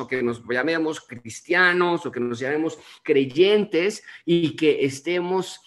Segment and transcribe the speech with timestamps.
[0.00, 5.60] o que nos llamemos cristianos o que nos llamemos creyentes y que estemos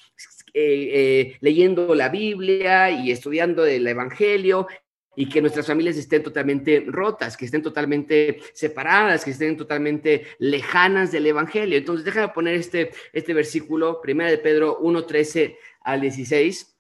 [0.54, 4.68] eh, eh, leyendo la Biblia y estudiando el Evangelio
[5.16, 11.12] y que nuestras familias estén totalmente rotas, que estén totalmente separadas, que estén totalmente lejanas
[11.12, 11.78] del Evangelio.
[11.78, 16.77] Entonces, déjame poner este, este versículo, 1 de Pedro 1, 13 al 16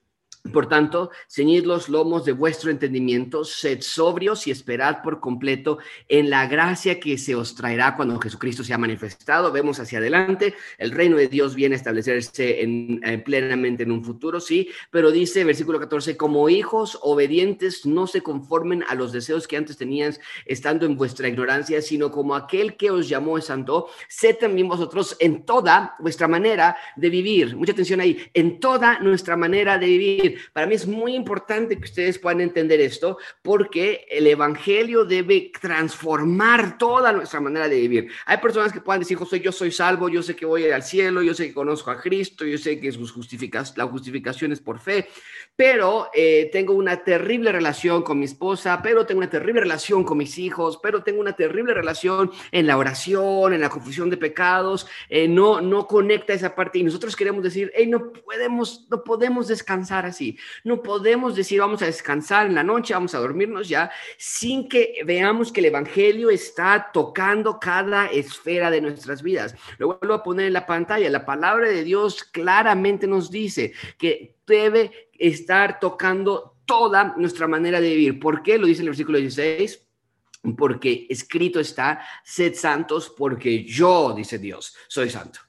[0.51, 6.29] por tanto, ceñid los lomos de vuestro entendimiento, sed sobrios y esperad por completo en
[6.29, 9.51] la gracia que se os traerá cuando Jesucristo sea manifestado.
[9.51, 14.39] Vemos hacia adelante, el reino de Dios viene a establecerse en, plenamente en un futuro,
[14.39, 19.57] sí, pero dice versículo 14, como hijos obedientes no se conformen a los deseos que
[19.57, 24.37] antes tenías estando en vuestra ignorancia, sino como aquel que os llamó es santo, sed
[24.37, 27.55] también vosotros en toda vuestra manera de vivir.
[27.55, 31.85] Mucha atención ahí, en toda nuestra manera de vivir para mí es muy importante que
[31.85, 38.11] ustedes puedan entender esto porque el Evangelio debe transformar toda nuestra manera de vivir.
[38.25, 41.21] Hay personas que puedan decir, José, yo soy salvo, yo sé que voy al cielo,
[41.21, 42.91] yo sé que conozco a Cristo, yo sé que
[43.75, 45.07] la justificación es por fe,
[45.55, 50.17] pero eh, tengo una terrible relación con mi esposa, pero tengo una terrible relación con
[50.17, 54.87] mis hijos, pero tengo una terrible relación en la oración, en la confusión de pecados,
[55.09, 59.47] eh, no, no conecta esa parte y nosotros queremos decir, hey, no podemos, no podemos
[59.47, 60.26] descansar así.
[60.63, 65.01] No podemos decir vamos a descansar en la noche, vamos a dormirnos ya, sin que
[65.05, 69.55] veamos que el Evangelio está tocando cada esfera de nuestras vidas.
[69.77, 71.09] Lo vuelvo a poner en la pantalla.
[71.09, 77.89] La palabra de Dios claramente nos dice que debe estar tocando toda nuestra manera de
[77.89, 78.19] vivir.
[78.19, 78.57] ¿Por qué?
[78.57, 79.83] Lo dice el versículo 16
[80.57, 85.39] porque escrito está, sed santos porque yo, dice Dios, soy santo.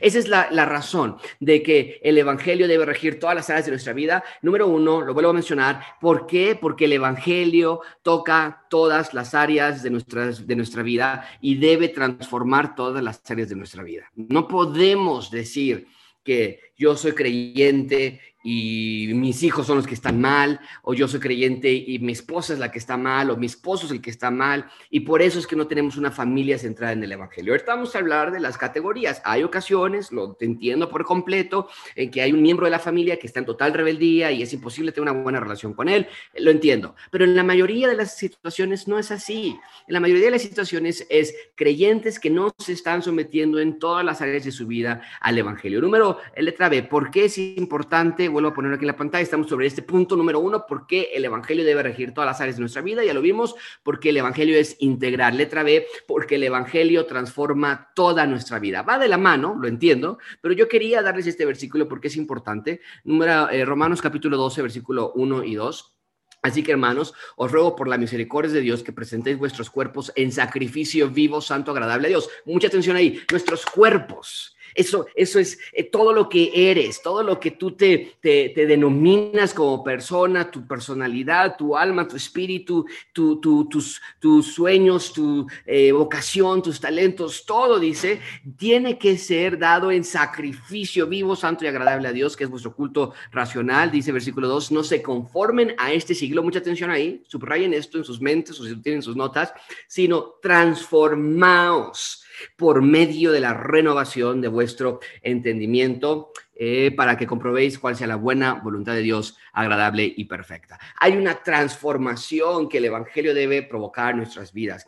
[0.00, 3.92] Esa es la, razón de que el Evangelio debe regir todas las áreas de nuestra
[3.92, 4.24] vida.
[4.42, 6.58] Número uno, lo vuelvo a mencionar, ¿por qué?
[6.60, 12.74] Porque el Evangelio toca todas las áreas de, nuestras, de nuestra vida y debe transformar
[12.74, 14.10] todas las áreas de nuestra vida.
[14.14, 15.86] No podemos decir
[16.24, 21.20] que yo soy creyente y mis hijos son los que están mal, o yo soy
[21.20, 24.10] creyente y mi esposa es la que está mal, o mi esposo es el que
[24.10, 27.52] está mal, y por eso es que no tenemos una familia centrada en el Evangelio.
[27.52, 29.22] Ahorita vamos a hablar de las categorías.
[29.24, 33.26] Hay ocasiones, lo entiendo por completo, en que hay un miembro de la familia que
[33.26, 36.06] está en total rebeldía y es imposible tener una buena relación con él,
[36.38, 39.56] lo entiendo, pero en la mayoría de las situaciones no es así.
[39.86, 44.04] En la mayoría de las situaciones es creyentes que no se están sometiendo en todas
[44.04, 45.80] las áreas de su vida al Evangelio.
[45.80, 48.28] Número, letra B, ¿por qué es importante?
[48.32, 51.10] Vuelvo a poner aquí en la pantalla, estamos sobre este punto número uno, por qué
[51.14, 54.16] el Evangelio debe regir todas las áreas de nuestra vida, ya lo vimos, porque el
[54.16, 55.36] Evangelio es integral.
[55.36, 58.82] Letra B, porque el Evangelio transforma toda nuestra vida.
[58.82, 62.80] Va de la mano, lo entiendo, pero yo quería darles este versículo porque es importante.
[63.04, 65.94] Número, eh, Romanos capítulo 12, versículo 1 y 2.
[66.42, 70.32] Así que hermanos, os ruego por la misericordia de Dios que presentéis vuestros cuerpos en
[70.32, 72.28] sacrificio vivo, santo, agradable a Dios.
[72.44, 74.51] Mucha atención ahí, nuestros cuerpos.
[74.74, 79.54] Eso, eso es eh, todo lo que eres, todo lo que tú te, te, denominas
[79.54, 86.62] como persona, tu personalidad, tu alma, tu espíritu, tu, tus, tus sueños, tu eh, vocación,
[86.62, 88.20] tus talentos, todo dice,
[88.56, 92.74] tiene que ser dado en sacrificio vivo, santo y agradable a Dios, que es vuestro
[92.74, 97.74] culto racional, dice versículo 2, no se conformen a este siglo, mucha atención ahí, subrayen
[97.74, 99.52] esto en sus mentes o si tienen sus notas,
[99.86, 102.22] sino transformaos
[102.56, 108.16] por medio de la renovación de vuestro entendimiento eh, para que comprobéis cuál sea la
[108.16, 110.78] buena voluntad de Dios, agradable y perfecta.
[111.00, 114.86] Hay una transformación que el Evangelio debe provocar en nuestras vidas.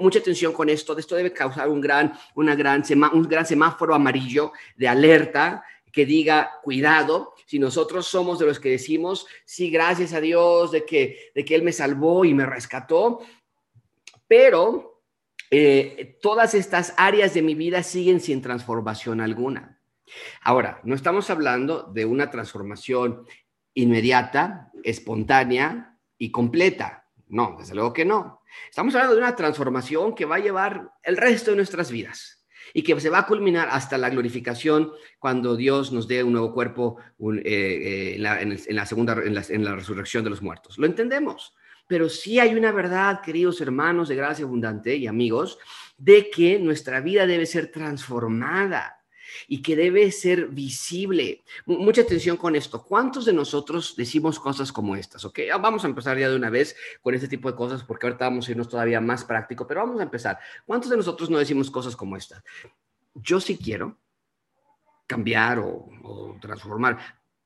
[0.00, 0.96] mucha atención con esto.
[0.96, 6.52] Esto debe causar un gran, una gran un gran semáforo amarillo de alerta que diga,
[6.62, 11.44] cuidado, si nosotros somos de los que decimos, sí, gracias a Dios de que, de
[11.44, 13.20] que Él me salvó y me rescató,
[14.26, 14.91] pero
[15.54, 19.78] eh, todas estas áreas de mi vida siguen sin transformación alguna.
[20.40, 23.26] Ahora, no estamos hablando de una transformación
[23.74, 27.06] inmediata, espontánea y completa.
[27.28, 28.40] No, desde luego que no.
[28.70, 32.82] Estamos hablando de una transformación que va a llevar el resto de nuestras vidas y
[32.82, 36.96] que se va a culminar hasta la glorificación cuando Dios nos dé un nuevo cuerpo
[37.20, 40.78] eh, eh, en, la, segunda, en la resurrección de los muertos.
[40.78, 41.54] Lo entendemos.
[41.92, 45.58] Pero sí hay una verdad, queridos hermanos de gracia abundante y amigos,
[45.98, 49.04] de que nuestra vida debe ser transformada
[49.46, 51.44] y que debe ser visible.
[51.66, 52.82] mucha atención con esto.
[52.82, 55.22] ¿Cuántos de nosotros decimos cosas como estas?
[55.26, 58.06] Ok, ah, vamos a empezar ya de una vez con este tipo de cosas porque
[58.06, 60.38] ahorita vamos a irnos todavía más práctico, pero vamos a empezar.
[60.64, 62.42] ¿Cuántos de nosotros no decimos cosas como estas?
[63.16, 63.98] Yo sí quiero
[65.06, 66.96] cambiar o, o transformar,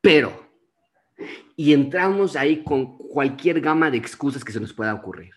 [0.01, 0.46] pero
[1.57, 5.33] y entramos ahí con cualquier gama de excusas que se nos pueda ocurrir.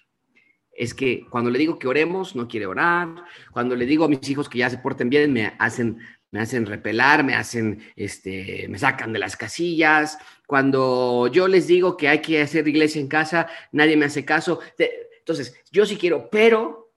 [0.72, 3.10] es que cuando le digo que oremos, no quiere orar.
[3.52, 5.98] Cuando le digo a mis hijos que ya se porten bien, me hacen,
[6.31, 10.18] me hacen repelar, me hacen, este, me sacan de las casillas.
[10.48, 14.62] Cuando yo les digo que hay que hacer iglesia en casa, nadie me hace caso.
[14.78, 16.89] Entonces, yo sí quiero, pero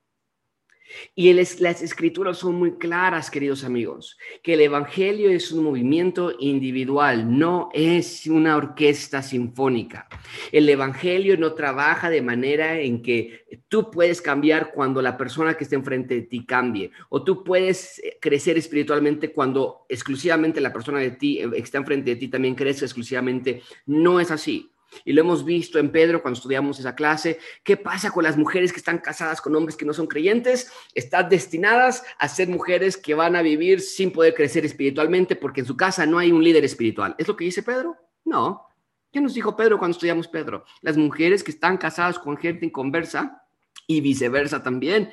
[1.15, 7.39] y las escrituras son muy claras, queridos amigos, que el Evangelio es un movimiento individual,
[7.39, 10.09] no es una orquesta sinfónica.
[10.51, 15.65] El Evangelio no trabaja de manera en que tú puedes cambiar cuando la persona que
[15.65, 20.99] está enfrente de ti cambie, o tú puedes eh, crecer espiritualmente cuando exclusivamente la persona
[21.01, 23.63] de ti, eh, que está enfrente de ti también crece exclusivamente.
[23.87, 24.72] No es así.
[25.05, 27.39] Y lo hemos visto en Pedro cuando estudiamos esa clase.
[27.63, 30.71] ¿Qué pasa con las mujeres que están casadas con hombres que no son creyentes?
[30.95, 35.67] Están destinadas a ser mujeres que van a vivir sin poder crecer espiritualmente porque en
[35.67, 37.15] su casa no hay un líder espiritual.
[37.19, 37.97] ¿Es lo que dice Pedro?
[38.25, 38.67] No.
[39.13, 40.65] ¿Qué nos dijo Pedro cuando estudiamos Pedro?
[40.81, 43.43] Las mujeres que están casadas con gente inconversa
[43.87, 45.11] y viceversa también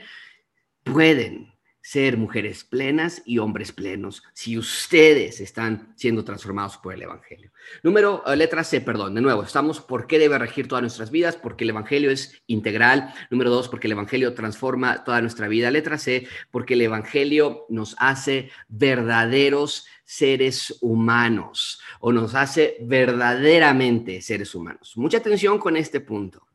[0.84, 7.52] pueden ser mujeres plenas y hombres plenos si ustedes están siendo transformados por el Evangelio.
[7.84, 11.36] Número, eh, letra C, perdón, de nuevo, estamos por qué debe regir todas nuestras vidas,
[11.36, 13.14] porque el Evangelio es integral.
[13.30, 15.72] Número dos, porque el Evangelio transforma toda nuestra vida.
[15.72, 24.56] Letra C, porque el Evangelio nos hace verdaderos seres humanos o nos hace verdaderamente seres
[24.56, 24.94] humanos.
[24.96, 26.49] Mucha atención con este punto.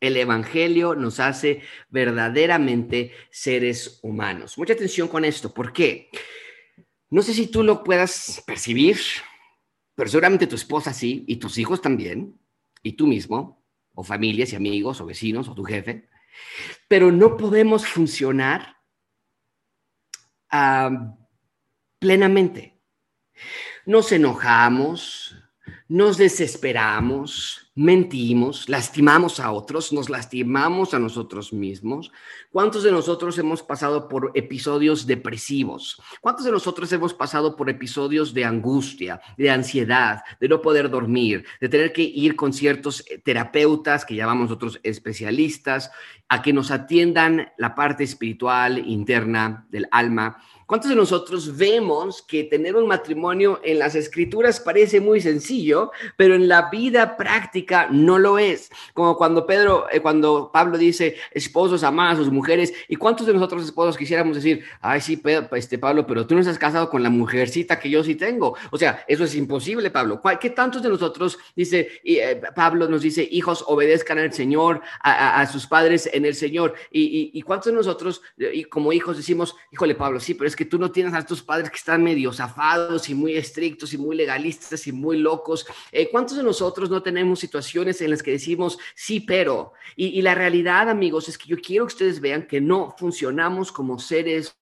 [0.00, 4.58] El Evangelio nos hace verdaderamente seres humanos.
[4.58, 5.54] Mucha atención con esto.
[5.54, 6.10] ¿Por qué?
[7.08, 8.98] No sé si tú lo puedas percibir,
[9.94, 12.38] pero seguramente tu esposa sí, y tus hijos también,
[12.82, 13.64] y tú mismo,
[13.94, 16.08] o familias y amigos, o vecinos, o tu jefe.
[16.88, 18.76] Pero no podemos funcionar
[21.98, 22.78] plenamente.
[23.86, 25.36] Nos enojamos,
[25.88, 32.10] nos desesperamos, mentimos, lastimamos a otros, nos lastimamos a nosotros mismos.
[32.50, 36.02] ¿Cuántos de nosotros hemos pasado por episodios depresivos?
[36.20, 41.46] ¿Cuántos de nosotros hemos pasado por episodios de angustia, de ansiedad, de no poder dormir,
[41.60, 45.92] de tener que ir con ciertos eh, terapeutas que llamamos nosotros especialistas
[46.28, 50.42] a que nos atiendan la parte espiritual interna del alma?
[50.66, 56.34] ¿Cuántos de nosotros vemos que tener un matrimonio en las escrituras parece muy sencillo, pero
[56.34, 58.70] en la vida práctica no lo es?
[58.92, 63.32] Como cuando Pedro, eh, cuando Pablo dice, esposos aman a sus mujeres, ¿y cuántos de
[63.32, 65.22] nosotros esposos quisiéramos decir, ay, sí,
[65.52, 68.56] este, Pablo, pero tú no estás casado con la mujercita que yo sí tengo?
[68.72, 70.20] O sea, eso es imposible, Pablo.
[70.40, 75.68] ¿Qué tantos de nosotros, dice, eh, Pablo nos dice, hijos, obedezcan al Señor, a, sus
[75.68, 76.74] padres en el Señor?
[76.90, 80.78] Y, cuántos de nosotros, y como hijos, decimos, híjole, Pablo, sí, pero es que tú
[80.78, 84.86] no tienes a estos padres que están medio zafados y muy estrictos y muy legalistas
[84.86, 85.66] y muy locos.
[85.92, 89.72] Eh, ¿Cuántos de nosotros no tenemos situaciones en las que decimos sí, pero?
[89.94, 93.70] Y, y la realidad, amigos, es que yo quiero que ustedes vean que no funcionamos
[93.70, 94.56] como seres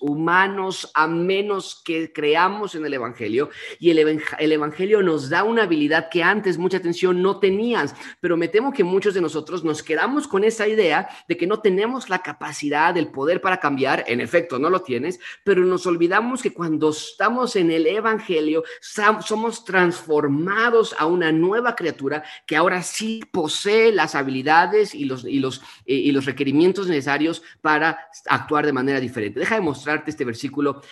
[0.00, 3.50] humanos a menos que creamos en el Evangelio.
[3.78, 3.98] Y el,
[4.38, 7.94] el, Evangelio nos da una habilidad que antes, mucha atención, no tenías.
[8.20, 11.60] Pero me temo que muchos de nosotros nos quedamos con esa idea de que no
[11.60, 14.04] tenemos la capacidad, el poder para cambiar.
[14.06, 19.64] En efecto, no lo tienes, pero nos olvidamos que cuando estamos en el Evangelio, somos
[19.64, 25.62] transformados a una nueva criatura que ahora sí posee las habilidades y los, y los,
[25.86, 29.40] eh, y los requerimientos necesarios para actuar de manera diferente.
[29.40, 30.82] Déjame mostrarte este versículo.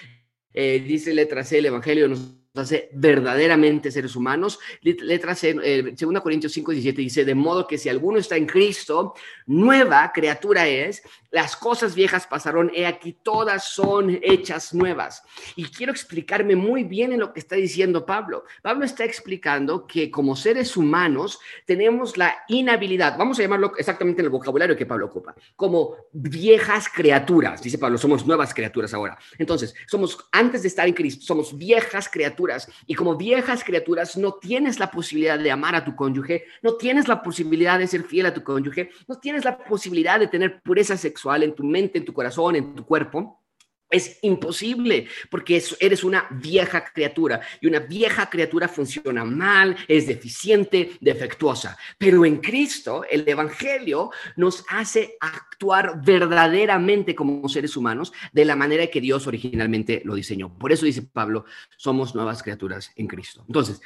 [0.53, 4.59] Eh, dice letra C, el Evangelio nos hace verdaderamente seres humanos.
[4.83, 8.47] Letra C, eh, 2 Corintios 5, 17 dice, de modo que si alguno está en
[8.47, 9.15] Cristo,
[9.47, 15.23] nueva criatura es, las cosas viejas pasaron, he aquí todas son hechas nuevas.
[15.57, 18.45] Y quiero explicarme muy bien en lo que está diciendo Pablo.
[18.63, 24.27] Pablo está explicando que como seres humanos tenemos la inhabilidad, vamos a llamarlo exactamente en
[24.27, 29.19] el vocabulario que Pablo ocupa, como viejas criaturas, dice Pablo, somos nuevas criaturas ahora.
[29.37, 32.38] Entonces, somos, antes de estar en Cristo, somos viejas criaturas
[32.87, 37.09] y como viejas criaturas no tienes la posibilidad de amar a tu cónyuge, no tienes
[37.09, 40.97] la posibilidad de ser fiel a tu cónyuge, no tienes la posibilidad de tener pureza
[40.97, 43.43] sexual en tu mente, en tu corazón, en tu cuerpo,
[43.91, 50.93] es imposible porque eres una vieja criatura y una vieja criatura funciona mal, es deficiente,
[51.01, 51.79] defectuosa.
[51.97, 58.87] Pero en Cristo el Evangelio nos hace actuar verdaderamente como seres humanos de la manera
[58.89, 60.57] que Dios originalmente lo diseñó.
[60.57, 61.45] Por eso dice Pablo,
[61.77, 63.45] somos nuevas criaturas en Cristo.
[63.47, 63.81] Entonces,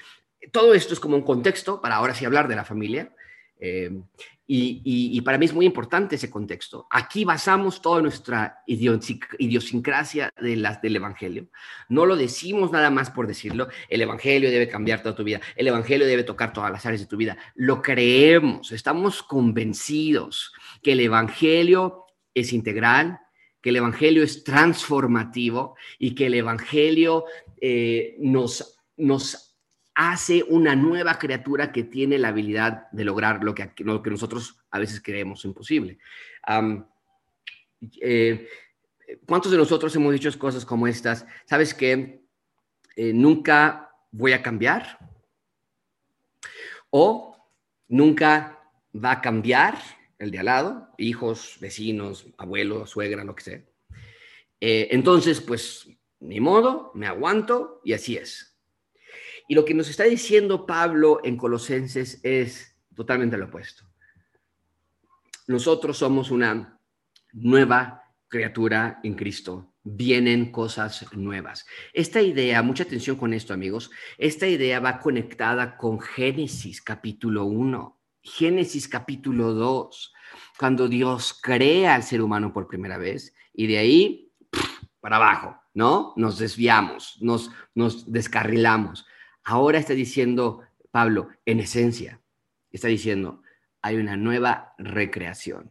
[0.50, 3.14] todo esto es como un contexto para ahora sí hablar de la familia.
[3.64, 4.02] Eh,
[4.54, 6.86] y, para mí es muy importante ese contexto.
[6.90, 11.46] Aquí basamos toda nuestra idiosincrasia de las, del Evangelio.
[11.88, 13.68] No lo decimos nada más por decirlo.
[13.88, 15.40] El Evangelio debe cambiar toda tu vida.
[15.56, 17.38] El Evangelio debe tocar todas las áreas de tu vida.
[17.54, 20.52] Lo creemos, estamos convencidos
[20.82, 22.04] que el Evangelio
[22.34, 23.20] es integral,
[23.62, 27.24] que el Evangelio es transformativo y que el Evangelio
[27.60, 29.51] eh, nos, nos
[29.94, 34.78] hace una nueva criatura que tiene la habilidad de lograr lo que, lo nosotros a
[34.78, 35.98] veces creemos imposible.
[38.00, 38.48] Eh,
[39.26, 41.26] ¿Cuántos de nosotros hemos dicho cosas como estas?
[41.44, 42.22] ¿Sabes que
[42.96, 44.98] eh, nunca voy a cambiar?
[46.90, 47.36] ¿O
[47.88, 48.60] nunca
[48.94, 49.78] va a cambiar
[50.18, 50.88] el de al lado?
[50.98, 53.62] Hijos, vecinos, abuelos, suegra, lo que sea.
[54.60, 55.88] Eh, entonces, pues,
[56.20, 58.51] ni modo, me aguanto y así es.
[59.48, 63.84] Y lo que nos está diciendo Pablo en Colosenses es totalmente lo opuesto.
[65.46, 66.78] Nosotros somos una
[67.32, 69.74] nueva criatura en Cristo.
[69.84, 71.66] Vienen cosas nuevas.
[71.92, 78.00] Esta idea, mucha atención con esto, amigos, esta idea va conectada con Génesis capítulo 1,
[78.22, 80.14] Génesis capítulo 2,
[80.56, 84.32] cuando Dios crea al ser humano por primera vez y de ahí
[85.00, 86.14] para abajo, ¿no?
[86.16, 89.04] Nos desviamos, nos, nos descarrilamos.
[89.44, 92.20] Ahora está diciendo Pablo, en esencia,
[92.70, 93.42] está diciendo,
[93.80, 95.70] hay una nueva recreación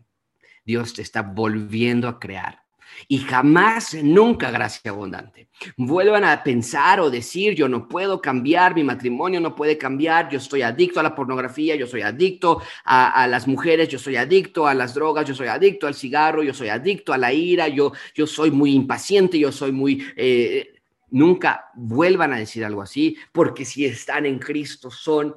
[0.66, 2.62] Dios te está volviendo a crear.
[3.08, 5.48] Y jamás, nunca gracia abundante.
[5.78, 10.38] Vuelvan a pensar o decir, yo no puedo cambiar, mi matrimonio no puede cambiar, yo
[10.38, 14.74] estoy adicto a la pornografía, yo soy adicto a, las mujeres, yo soy adicto a
[14.74, 18.28] las drogas, yo soy adicto al cigarro, yo soy adicto a la ira, yo, yo
[18.28, 20.04] soy muy impaciente, yo soy muy...
[20.18, 20.81] Eh,
[21.12, 25.36] nunca vuelvan a decir algo así, porque si están en Cristo son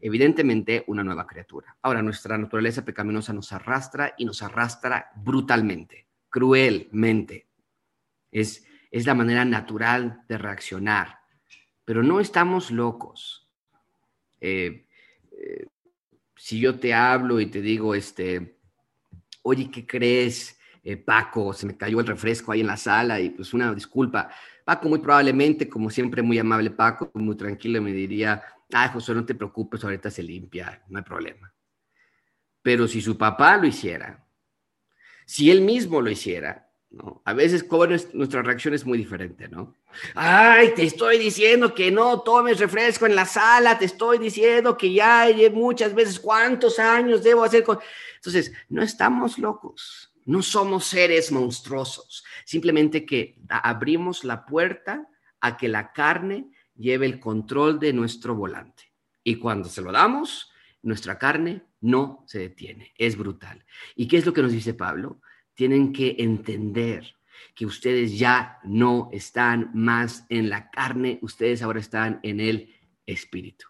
[0.00, 1.76] evidentemente una nueva criatura.
[1.82, 7.48] Ahora, nuestra naturaleza pecaminosa nos arrastra y nos arrastra brutalmente, cruelmente.
[8.30, 11.18] Es, es la manera natural de reaccionar,
[11.84, 13.48] pero no estamos locos.
[14.40, 14.86] Eh,
[15.32, 15.66] eh,
[16.36, 18.58] si yo te hablo y te digo, este,
[19.42, 20.58] oye, ¿qué crees?
[20.84, 24.30] Eh, Paco, se me cayó el refresco ahí en la sala y pues una disculpa.
[24.66, 28.42] Paco muy probablemente, como siempre, muy amable Paco, muy tranquilo, me diría,
[28.72, 31.54] ah, José, no te preocupes, ahorita se limpia, no hay problema.
[32.62, 34.26] Pero si su papá lo hiciera,
[35.24, 36.68] si él mismo lo hiciera.
[37.24, 37.64] A veces
[38.12, 39.76] nuestra reacción es muy diferente, ¿no?
[40.16, 44.92] Ay, te estoy diciendo que no tomes refresco en la sala, te estoy diciendo que
[44.92, 47.62] ya muchas veces, ¿cuántos años debo hacer?
[47.62, 47.78] Con...
[48.16, 55.08] Entonces, no estamos locos, no somos seres monstruosos, simplemente que abrimos la puerta
[55.40, 58.84] a que la carne lleve el control de nuestro volante.
[59.24, 62.92] Y cuando se lo damos, nuestra carne no se detiene.
[62.96, 63.64] Es brutal.
[63.96, 65.20] ¿Y qué es lo que nos dice Pablo?
[65.54, 67.16] Tienen que entender
[67.56, 72.72] que ustedes ya no están más en la carne, ustedes ahora están en el
[73.06, 73.66] espíritu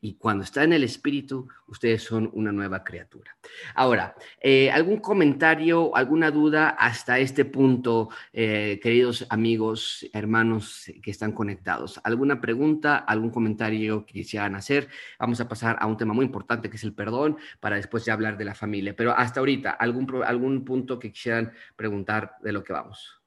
[0.00, 3.36] y cuando está en el espíritu, ustedes son una nueva criatura.
[3.74, 11.32] Ahora, eh, ¿algún comentario, alguna duda hasta este punto, eh, queridos amigos, hermanos que están
[11.32, 12.00] conectados?
[12.04, 14.88] ¿Alguna pregunta, algún comentario que quisieran hacer?
[15.18, 18.14] Vamos a pasar a un tema muy importante que es el perdón para después ya
[18.14, 18.94] hablar de la familia.
[18.96, 23.19] Pero hasta ahorita, ¿algún, algún punto que quisieran preguntar de lo que vamos?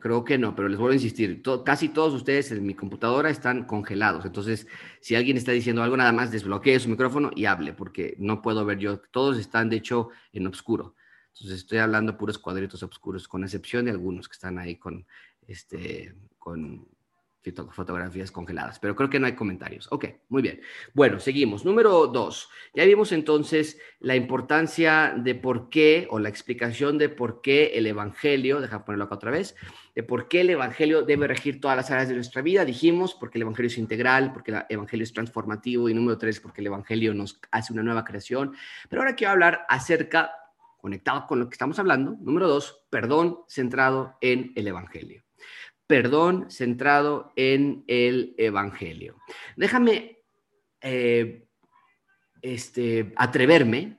[0.00, 3.64] Creo que no, pero les vuelvo a insistir, casi todos ustedes en mi computadora están
[3.64, 4.66] congelados, entonces
[5.00, 8.66] si alguien está diciendo algo, nada más desbloquee su micrófono y hable, porque no puedo
[8.66, 10.94] ver yo, todos están de hecho en oscuro,
[11.28, 15.06] entonces estoy hablando puros cuadritos oscuros, con excepción de algunos que están ahí con,
[15.46, 16.86] este, con
[17.52, 19.88] fotografías congeladas, pero creo que no hay comentarios.
[19.90, 20.60] Ok, muy bien.
[20.94, 21.64] Bueno, seguimos.
[21.64, 22.48] Número dos.
[22.74, 27.86] Ya vimos entonces la importancia de por qué o la explicación de por qué el
[27.86, 29.54] Evangelio, deja ponerlo acá otra vez,
[29.94, 32.64] de por qué el Evangelio debe regir todas las áreas de nuestra vida.
[32.64, 36.60] Dijimos porque el Evangelio es integral, porque el Evangelio es transformativo y número tres, porque
[36.60, 38.54] el Evangelio nos hace una nueva creación.
[38.88, 40.32] Pero ahora quiero hablar acerca,
[40.78, 45.25] conectado con lo que estamos hablando, número dos, perdón centrado en el Evangelio
[45.86, 49.16] perdón centrado en el Evangelio.
[49.56, 50.18] Déjame
[50.80, 51.46] eh,
[52.42, 53.98] este, atreverme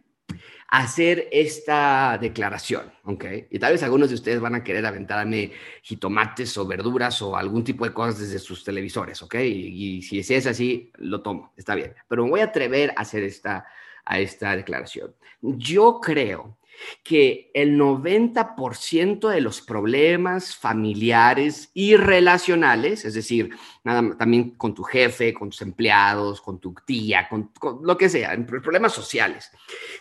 [0.69, 3.25] a hacer esta declaración, ¿ok?
[3.49, 5.51] Y tal vez algunos de ustedes van a querer aventarme
[5.81, 9.35] jitomates o verduras o algún tipo de cosas desde sus televisores, ¿ok?
[9.35, 11.93] Y, si es así, lo tomo, está bien.
[12.09, 13.65] Pero me voy a atrever a hacer esta,
[14.03, 15.15] a esta declaración.
[15.41, 16.57] Yo creo
[17.03, 23.49] que el 90% de los problemas familiares y relacionales, es decir,
[23.83, 27.51] también con tu jefe, con tus empleados, con tu tía, con,
[27.83, 29.51] lo que sea, problemas sociales,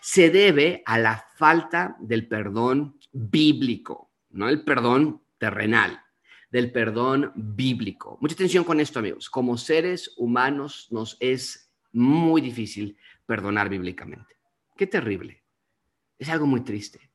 [0.00, 6.02] se debe a la falta del perdón bíblico, no el perdón terrenal,
[6.50, 8.18] del perdón bíblico.
[8.21, 9.28] Mucha atención con esto, amigos.
[9.28, 14.37] Como seres humanos nos es muy difícil perdonar bíblicamente.
[14.76, 15.45] Qué terrible.
[16.18, 17.11] Es algo muy triste.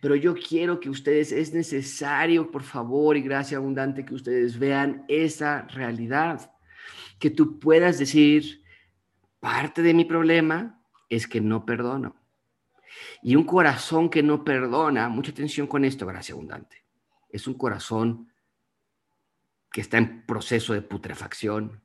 [0.00, 5.04] Pero yo quiero que ustedes, es necesario, por favor, y gracia abundante, que ustedes vean
[5.08, 6.52] esa realidad.
[7.18, 8.62] Que tú puedas decir,
[9.40, 12.16] parte de mi problema es que no perdono.
[13.22, 16.84] Y un corazón que no perdona, mucha atención con esto, gracia abundante,
[17.28, 18.32] es un corazón
[19.72, 21.82] que está en proceso de putrefacción.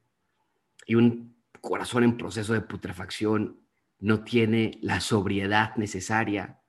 [0.86, 3.67] Y un corazón en proceso de putrefacción
[4.00, 6.62] no tiene la sobriedad necesaria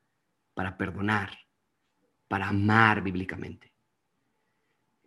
[0.54, 1.38] para perdonar,
[2.26, 3.74] para amar bíblicamente.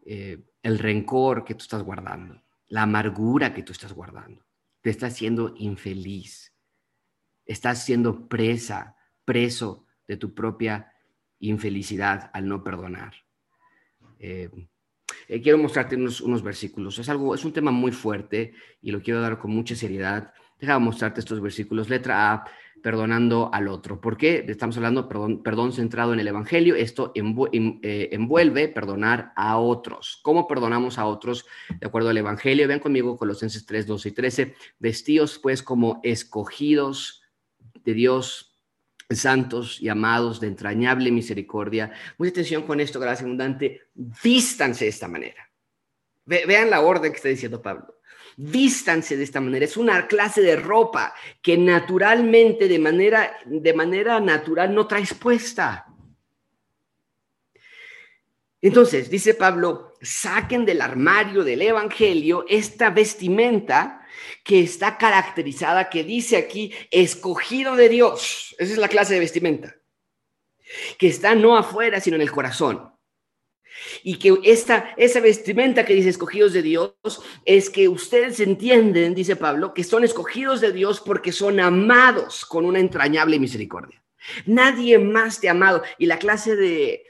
[0.05, 4.45] Eh, el rencor que tú estás guardando, la amargura que tú estás guardando,
[4.81, 6.53] te está haciendo infeliz.
[7.45, 10.93] Estás siendo presa, preso de tu propia
[11.39, 13.13] infelicidad al no perdonar.
[14.19, 14.49] Eh,
[15.27, 16.99] eh, quiero mostrarte unos, unos, versículos.
[16.99, 20.33] Es algo, es un tema muy fuerte y lo quiero dar con mucha seriedad.
[20.61, 21.89] Déjame mostrarte estos versículos.
[21.89, 22.45] Letra A,
[22.83, 23.99] perdonando al otro.
[23.99, 24.45] ¿Por qué?
[24.47, 26.75] Estamos hablando perdón, perdón centrado en el Evangelio.
[26.75, 30.19] Esto eh, envuelve perdonar a otros.
[30.21, 31.47] ¿Cómo perdonamos a otros
[31.79, 32.67] de acuerdo al Evangelio?
[32.67, 34.55] Vean conmigo Colosenses 3, 12 y 13.
[34.77, 37.23] Vestidos pues como escogidos
[37.83, 38.47] de Dios
[39.09, 41.91] santos y amados de entrañable misericordia.
[42.19, 43.81] Mucha atención con esto, gracias abundante.
[43.95, 45.49] Vístanse de esta manera.
[46.25, 48.00] vean la orden que está diciendo Pablo.
[48.43, 49.65] Vístanse de esta manera.
[49.65, 55.85] Es una clase de ropa que naturalmente, de manera, de manera natural, no traes puesta.
[58.59, 64.07] Entonces, dice Pablo, saquen del armario del Evangelio esta vestimenta
[64.43, 68.55] que está caracterizada, que dice aquí, escogido de Dios.
[68.57, 69.75] Esa es la clase de vestimenta.
[70.97, 72.91] Que está no afuera, sino en el corazón.
[74.03, 76.93] Y que esta, esa vestimenta que dice escogidos de Dios
[77.45, 82.65] es que ustedes entienden, dice Pablo, que son escogidos de Dios porque son amados con
[82.65, 84.01] una entrañable misericordia.
[84.45, 85.81] Nadie más te ha amado.
[85.97, 87.05] Y la clase de,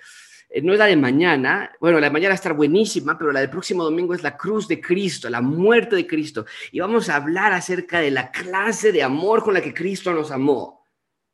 [0.52, 3.50] eh, no es la de mañana, bueno, la de mañana estar buenísima, pero la del
[3.50, 6.46] próximo domingo es la cruz de Cristo, la muerte de Cristo.
[6.72, 10.32] Y vamos a hablar acerca de la clase de amor con la que Cristo nos
[10.32, 10.86] amó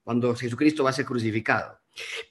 [0.03, 1.79] cuando Jesucristo va a ser crucificado.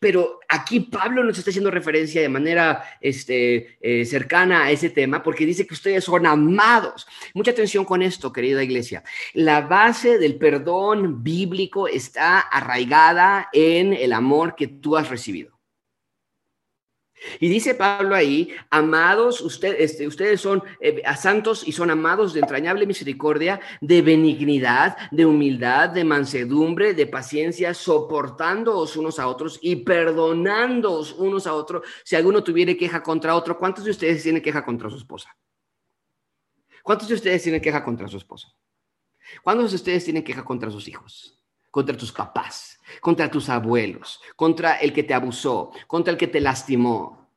[0.01, 5.23] Pero aquí Pablo nos está haciendo referencia de manera este, eh, cercana a ese tema
[5.23, 7.07] porque dice que ustedes son amados.
[7.35, 9.03] Mucha atención con esto, querida iglesia.
[9.33, 15.56] La base del perdón bíblico está arraigada en el amor que tú has recibido.
[17.41, 22.87] Y dice Pablo ahí, amados, este, ustedes son eh, santos y son amados de entrañable
[22.87, 31.13] misericordia, de benignidad, de humildad, de mansedumbre, de paciencia, soportándoos unos a otros y perdonándoos
[31.15, 31.83] unos a otros.
[32.05, 35.37] Si alguno tuviera queja contra otro, ¿cuántos de ustedes tienen queja contra su esposa?
[36.83, 38.49] ¿Cuántos de ustedes tienen queja contra su esposa?
[39.43, 41.37] ¿Cuántos de ustedes tienen queja contra sus hijos?
[41.77, 46.41] contra tus papás, contra tus abuelos, contra el que te abusó, contra el que te
[46.41, 47.29] lastimó.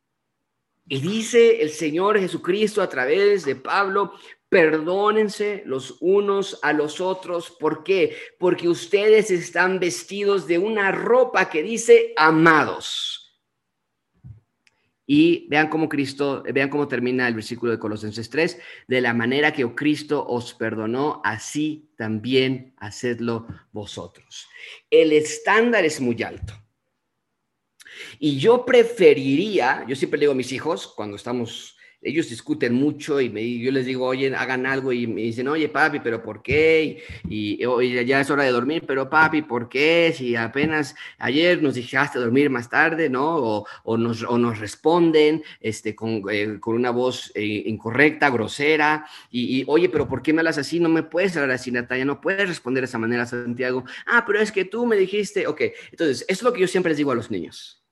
[0.87, 4.13] Y dice el Señor Jesucristo a través de Pablo,
[4.49, 7.51] perdónense los unos a los otros.
[7.51, 8.15] ¿Por qué?
[8.39, 13.18] Porque ustedes están vestidos de una ropa que dice amados.
[15.11, 19.51] Y vean cómo Cristo, vean cómo termina el versículo de Colosenses 3, de la manera
[19.51, 24.47] que Cristo os perdonó, así también hacedlo vosotros.
[24.87, 26.53] El estándar es muy alto.
[28.19, 33.19] Y yo preferiría, yo siempre le digo a mis hijos, cuando estamos ellos discuten mucho
[33.19, 36.41] y me, yo les digo, oye, hagan algo y me dicen, oye, papi, pero ¿por
[36.41, 37.03] qué?
[37.27, 40.13] Y, oye, ya es hora de dormir, pero papi, ¿por qué?
[40.15, 43.65] Si apenas ayer nos dejaste dormir más tarde, ¿no?
[43.83, 50.07] O, nos, nos, responden este, con, eh, una voz eh, incorrecta, grosera, y, oye, pero
[50.07, 50.79] ¿por qué me hablas así?
[50.79, 53.83] No me puedes hablar así, Natalia, no puedes responder de esa manera, Santiago.
[54.05, 56.91] Ah, pero es que tú me dijiste, ok, entonces, eso es lo que yo siempre
[56.91, 57.83] les digo a los niños.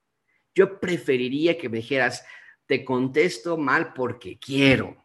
[0.56, 2.24] Yo preferiría que me dijeras,
[2.68, 4.96] te contesto mal porque quiero,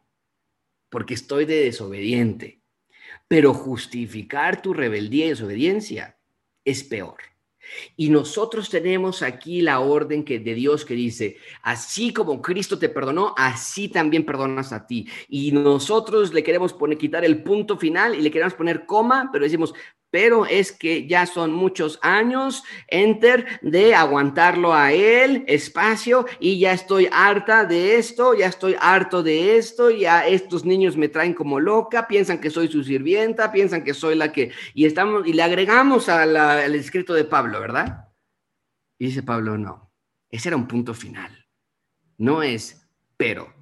[0.90, 2.60] porque estoy de desobediente.
[3.28, 6.18] Pero justificar tu rebeldía y desobediencia
[6.64, 7.16] es peor.
[7.96, 12.88] Y nosotros tenemos aquí la orden que, de Dios que dice, así como Cristo te
[12.88, 15.08] perdonó, así también perdonas a ti.
[15.28, 19.44] Y nosotros le queremos poner, quitar el punto final y le queremos poner coma, pero
[19.44, 19.72] decimos,
[20.12, 26.74] pero es que ya son muchos años, enter, de aguantarlo a él, espacio, y ya
[26.74, 31.58] estoy harta de esto, ya estoy harto de esto, ya estos niños me traen como
[31.58, 35.42] loca, piensan que soy su sirvienta, piensan que soy la que, y estamos, y le
[35.42, 38.10] agregamos al escrito de Pablo, ¿verdad?
[38.98, 39.94] Y dice Pablo, no,
[40.28, 41.46] ese era un punto final,
[42.18, 43.54] no es pero,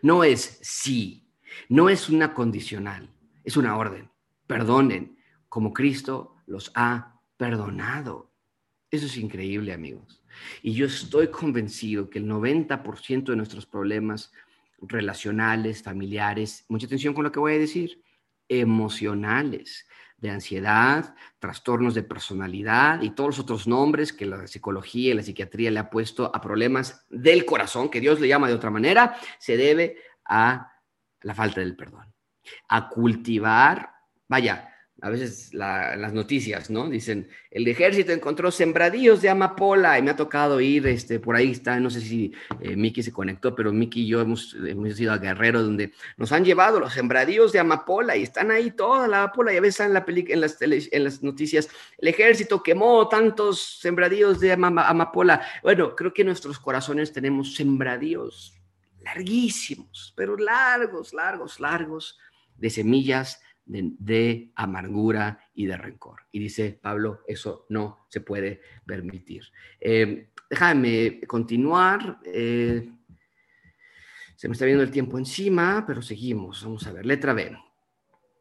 [0.00, 1.30] no es sí,
[1.68, 3.10] no es una condicional,
[3.44, 4.10] es una orden,
[4.46, 5.17] perdonen
[5.48, 8.32] como Cristo los ha perdonado.
[8.90, 10.22] Eso es increíble, amigos.
[10.62, 14.32] Y yo estoy convencido que el 90% de nuestros problemas
[14.80, 18.02] relacionales, familiares, mucha atención con lo que voy a decir,
[18.48, 19.86] emocionales,
[20.18, 25.22] de ansiedad, trastornos de personalidad y todos los otros nombres que la psicología y la
[25.22, 29.16] psiquiatría le ha puesto a problemas del corazón, que Dios le llama de otra manera,
[29.38, 30.72] se debe a
[31.20, 32.12] la falta del perdón,
[32.68, 33.92] a cultivar,
[34.26, 36.88] vaya, a veces las noticias, ¿no?
[36.88, 41.52] Dicen, el ejército encontró sembradíos de amapola y me ha tocado ir, este, por ahí
[41.52, 45.12] está, no sé si eh, Miki se conectó, pero Miki y yo hemos, hemos ido
[45.12, 49.22] a Guerrero donde nos han llevado los sembradíos de amapola y están ahí toda la
[49.24, 53.78] amapola y a veces en, la en, las en las noticias, el ejército quemó tantos
[53.80, 55.42] sembradíos de amapola.
[55.62, 58.54] Bueno, creo que nuestros corazones tenemos sembradíos
[59.00, 62.18] larguísimos, pero largos, largos, largos
[62.56, 66.22] de semillas de, amargura y de rencor.
[66.32, 69.44] Y dice Pablo, eso no se puede permitir.
[69.80, 72.18] Eh, déjame continuar.
[72.24, 72.90] Eh,
[74.34, 76.64] se me está viendo el tiempo encima, pero seguimos.
[76.64, 77.56] Vamos a ver, letra B.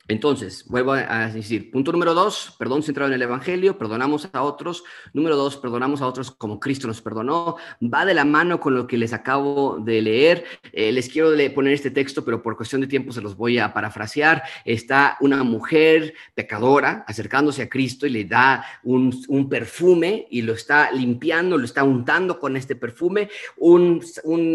[0.08, 4.84] Entonces, vuelvo a decir, punto número dos, perdón centrado en el Evangelio, perdonamos a otros.
[5.14, 7.58] Número dos, perdonamos a otros como Cristo nos perdonó.
[7.82, 10.46] Va de la mano con lo que les acabo de leer.
[10.72, 13.74] Eh, les quiero poner este texto, pero por cuestión de tiempo se los voy a
[13.74, 14.44] parafrasear.
[14.64, 19.12] Está una mujer pecadora acercándose a Cristo y le da un,
[19.50, 23.30] perfume y lo está limpiando, lo está untando con este perfume.
[23.58, 24.02] Un,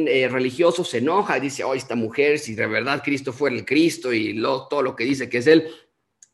[0.09, 3.67] eh, religioso se enoja y dice, oh, esta mujer, si de verdad Cristo fuera el
[3.67, 5.69] Cristo y todo lo que dice que él,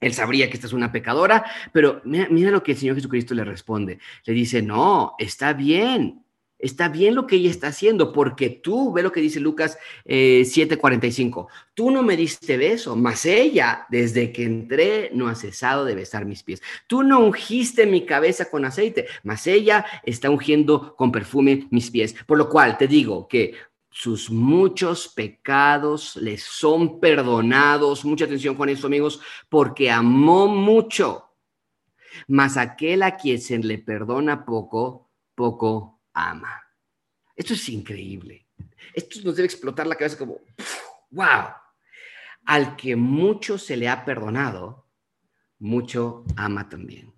[0.01, 3.45] él sabría que esta es una pecadora, pero mira, lo que el Señor Jesucristo le
[3.45, 3.99] responde.
[4.25, 6.25] Le dice, no, está bien,
[6.59, 11.47] está bien lo que ella está haciendo, porque tú, ve lo que dice Lucas 7:45,
[11.47, 15.95] eh, tú no me diste beso, mas ella, desde que entré, no ha cesado de
[15.95, 16.63] besar mis pies.
[16.87, 22.15] Tú no ungiste mi cabeza con aceite, mas ella está ungiendo con perfume mis pies.
[22.27, 23.55] Por lo cual te digo que
[23.99, 28.05] sus muchos pecados les son perdonados.
[28.05, 31.35] Mucha atención con eso, amigos, porque amó mucho.
[32.29, 36.63] Mas aquel a quien se le perdona poco, poco ama.
[37.35, 38.47] Esto es increíble.
[38.95, 40.43] Esto nos debe explotar la cabeza como,
[41.11, 41.49] wow.
[42.45, 44.87] Al que mucho se le ha perdonado,
[45.59, 47.13] mucho ama también.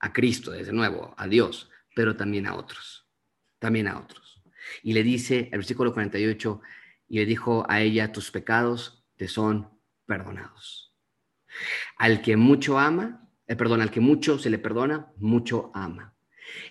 [0.00, 3.06] A Cristo, desde nuevo, a Dios, pero también a otros.
[3.60, 4.27] También a otros.
[4.82, 6.60] Y le dice, el versículo 48,
[7.08, 9.70] y le dijo a ella, tus pecados te son
[10.06, 10.94] perdonados.
[11.96, 16.14] Al que mucho ama, eh, perdón, al que mucho se le perdona, mucho ama.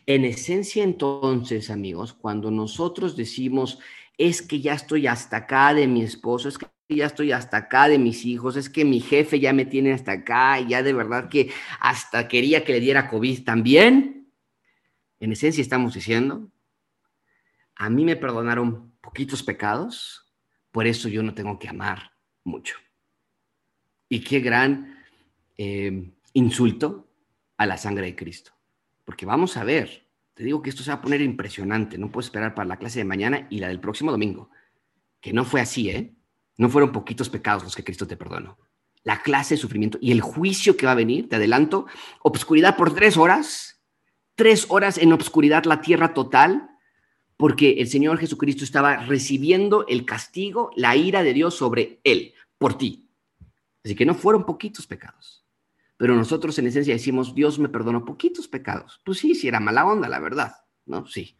[0.05, 3.79] En esencia, entonces, amigos, cuando nosotros decimos,
[4.17, 7.87] es que ya estoy hasta acá de mi esposo, es que ya estoy hasta acá
[7.87, 10.93] de mis hijos, es que mi jefe ya me tiene hasta acá y ya de
[10.93, 14.31] verdad que hasta quería que le diera COVID también.
[15.19, 16.49] En esencia estamos diciendo,
[17.77, 20.33] a mí me perdonaron poquitos pecados,
[20.71, 22.11] por eso yo no tengo que amar
[22.43, 22.75] mucho.
[24.09, 24.97] Y qué gran
[25.57, 27.07] eh, insulto
[27.57, 28.51] a la sangre de Cristo.
[29.05, 32.25] Porque vamos a ver, te digo que esto se va a poner impresionante, no puedo
[32.25, 34.49] esperar para la clase de mañana y la del próximo domingo,
[35.21, 36.13] que no fue así, ¿eh?
[36.57, 38.57] No fueron poquitos pecados los que Cristo te perdonó.
[39.03, 41.85] La clase de sufrimiento y el juicio que va a venir, te adelanto,
[42.21, 43.83] obscuridad por tres horas,
[44.35, 46.71] tres horas en obscuridad, la tierra total,
[47.37, 52.77] porque el Señor Jesucristo estaba recibiendo el castigo, la ira de Dios sobre él, por
[52.77, 53.07] ti.
[53.85, 55.45] Así que no fueron poquitos pecados.
[55.97, 59.01] Pero nosotros en esencia decimos, Dios me perdonó poquitos pecados.
[59.03, 61.07] Pues sí, sí era mala onda, la verdad, ¿no?
[61.07, 61.37] Sí.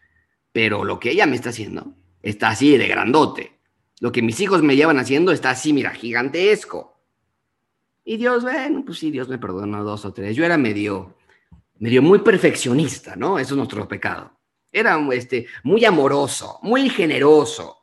[0.52, 3.60] Pero lo que ella me está haciendo está así de grandote.
[4.00, 7.02] Lo que mis hijos me llevan haciendo está así, mira, gigantesco.
[8.06, 10.36] Y Dios, bueno, pues sí, Dios me perdonó dos o tres.
[10.36, 11.18] Yo era medio,
[11.80, 13.40] medio muy perfeccionista, ¿no?
[13.40, 14.37] Eso es nuestro pecado.
[14.72, 17.78] Era este, muy amoroso, muy generoso.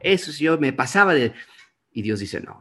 [0.00, 1.32] Eso sí, yo me pasaba de...
[1.90, 2.60] Y Dios dice, no,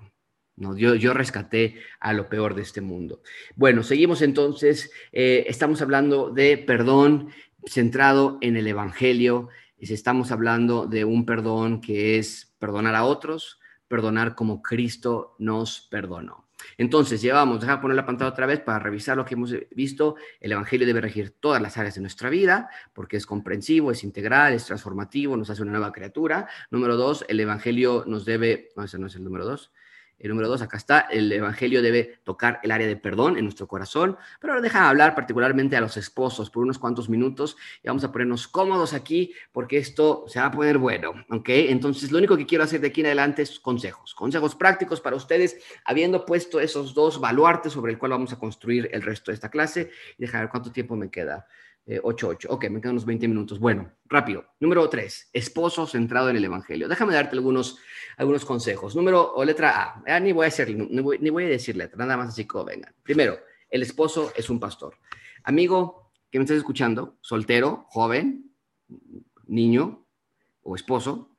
[0.55, 3.21] no, yo, yo rescaté a lo peor de este mundo.
[3.55, 7.29] Bueno, seguimos entonces, eh, estamos hablando de perdón
[7.65, 14.33] centrado en el Evangelio, estamos hablando de un perdón que es perdonar a otros, perdonar
[14.33, 16.46] como Cristo nos perdonó.
[16.77, 20.15] Entonces, llevamos, déjame poner la pantalla otra vez para revisar lo que hemos visto.
[20.39, 24.53] El Evangelio debe regir todas las áreas de nuestra vida porque es comprensivo, es integral,
[24.53, 26.47] es transformativo, nos hace una nueva criatura.
[26.71, 29.71] Número dos, el Evangelio nos debe, no, ese no es el número dos.
[30.19, 33.67] El número dos, acá está, el Evangelio debe tocar el área de perdón en nuestro
[33.67, 38.03] corazón, pero ahora deja hablar particularmente a los esposos por unos cuantos minutos y vamos
[38.03, 41.49] a ponernos cómodos aquí porque esto se va a poner bueno, ¿ok?
[41.49, 45.15] Entonces, lo único que quiero hacer de aquí en adelante es consejos, consejos prácticos para
[45.15, 49.35] ustedes, habiendo puesto esos dos baluartes sobre el cual vamos a construir el resto de
[49.35, 51.47] esta clase y dejar ver cuánto tiempo me queda.
[51.87, 52.47] 8, eh, 8.
[52.51, 53.59] Ok, me quedan unos 20 minutos.
[53.59, 54.45] Bueno, rápido.
[54.59, 56.87] Número 3, esposo centrado en el Evangelio.
[56.87, 57.77] Déjame darte algunos,
[58.17, 58.95] algunos consejos.
[58.95, 60.03] Número o letra A.
[60.05, 62.45] Ah, ni, voy a hacer, ni, voy, ni voy a decir letra, nada más así
[62.45, 62.93] como vengan.
[63.03, 64.95] Primero, el esposo es un pastor.
[65.43, 68.51] Amigo que me estás escuchando, soltero, joven,
[69.45, 70.05] niño
[70.61, 71.31] o esposo,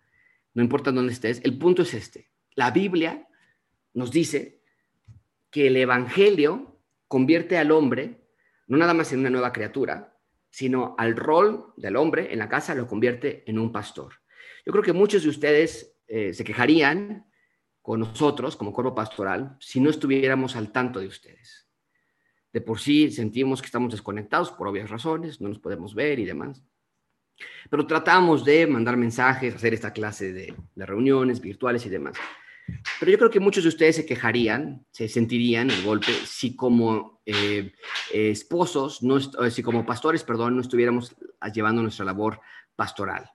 [0.55, 2.31] no importa dónde estés, el punto es este.
[2.55, 3.29] La Biblia
[3.93, 4.63] nos dice
[5.51, 8.25] que el Evangelio convierte al hombre
[8.67, 10.18] no nada más en una nueva criatura,
[10.51, 14.15] sino al rol del hombre en la casa lo convierte en un pastor.
[14.65, 17.27] Yo creo que muchos de ustedes eh, se quejarían
[17.83, 21.69] con nosotros como cuerpo pastoral si no estuviéramos al tanto de ustedes.
[22.53, 26.25] De por sí sentimos que estamos desconectados por obvias razones, no nos podemos ver y
[26.25, 26.63] demás.
[27.71, 30.57] Pero tratamos de mandar mensajes, hacer esta clase de
[30.87, 32.17] reuniones virtuales y demás.
[33.01, 37.23] Pero yo creo que muchos de ustedes se quejarían, se sentirían el golpe si como
[37.25, 37.73] eh,
[38.13, 41.15] esposos, no, si como pastores, perdón, no estuviéramos
[41.53, 42.41] llevando nuestra labor
[42.77, 43.31] pastoral.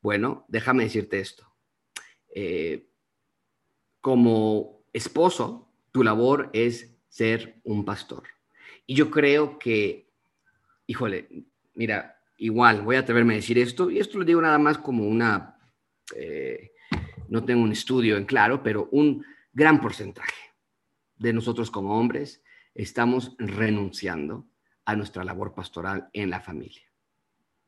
[0.00, 1.46] Bueno, déjame decirte esto.
[2.34, 2.88] Eh,
[4.00, 8.24] como esposo, tu labor es ser un pastor.
[8.86, 10.10] Y yo creo que,
[10.86, 11.28] híjole,
[11.74, 15.06] mira, igual voy a atreverme a decir esto, y esto lo digo nada más como
[15.06, 15.58] una...
[16.14, 16.72] Eh,
[17.30, 20.52] no tengo un estudio en claro, pero un gran porcentaje
[21.16, 22.42] de nosotros como hombres
[22.74, 24.48] estamos renunciando
[24.84, 26.82] a nuestra labor pastoral en la familia.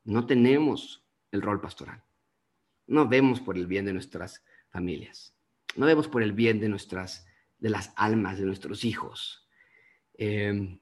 [0.03, 2.03] No tenemos el rol pastoral.
[2.89, 5.33] No vemos por el bien de nuestras familias.
[5.77, 7.25] No vemos por el bien de nuestras,
[7.59, 9.47] de las almas de nuestros hijos.
[10.15, 10.81] Em,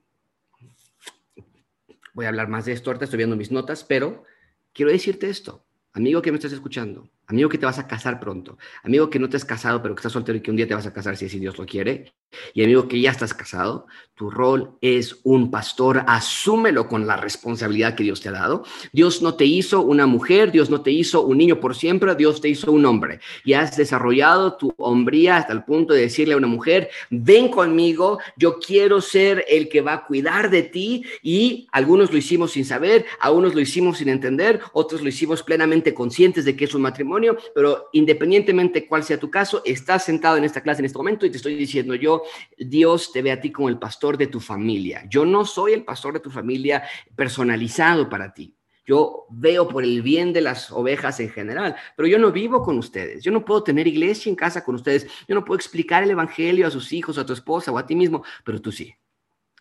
[2.14, 4.24] voy a hablar más de esto, ahorita estoy viendo mis notas, pero
[4.72, 8.58] quiero decirte esto, amigo que me estás escuchando amigo que te vas a casar pronto,
[8.82, 10.74] amigo que no te has casado, pero que estás soltero y que un día te
[10.74, 12.12] vas a casar si Dios lo quiere,
[12.54, 17.94] y amigo que ya estás casado, tu rol es un pastor, asúmelo con la responsabilidad
[17.94, 18.64] que Dios te ha dado.
[18.92, 22.40] Dios no te hizo una mujer, Dios no te hizo un niño por siempre, Dios
[22.40, 23.20] te hizo un hombre.
[23.44, 28.18] Y has desarrollado tu hombría hasta el punto de decirle a una mujer, ven conmigo,
[28.36, 31.04] yo quiero ser el que va a cuidar de ti.
[31.22, 35.94] Y algunos lo hicimos sin saber, algunos lo hicimos sin entender, otros lo hicimos plenamente
[35.94, 37.19] conscientes de que es un matrimonio,
[37.54, 41.30] pero independientemente cuál sea tu caso, estás sentado en esta clase en este momento y
[41.30, 42.22] te estoy diciendo yo,
[42.58, 45.04] Dios te ve a ti como el pastor de tu familia.
[45.08, 46.82] Yo no soy el pastor de tu familia
[47.16, 48.54] personalizado para ti.
[48.86, 52.76] Yo veo por el bien de las ovejas en general, pero yo no vivo con
[52.78, 53.22] ustedes.
[53.22, 55.06] Yo no puedo tener iglesia en casa con ustedes.
[55.28, 57.94] Yo no puedo explicar el evangelio a sus hijos, a tu esposa o a ti
[57.94, 58.94] mismo, pero tú sí.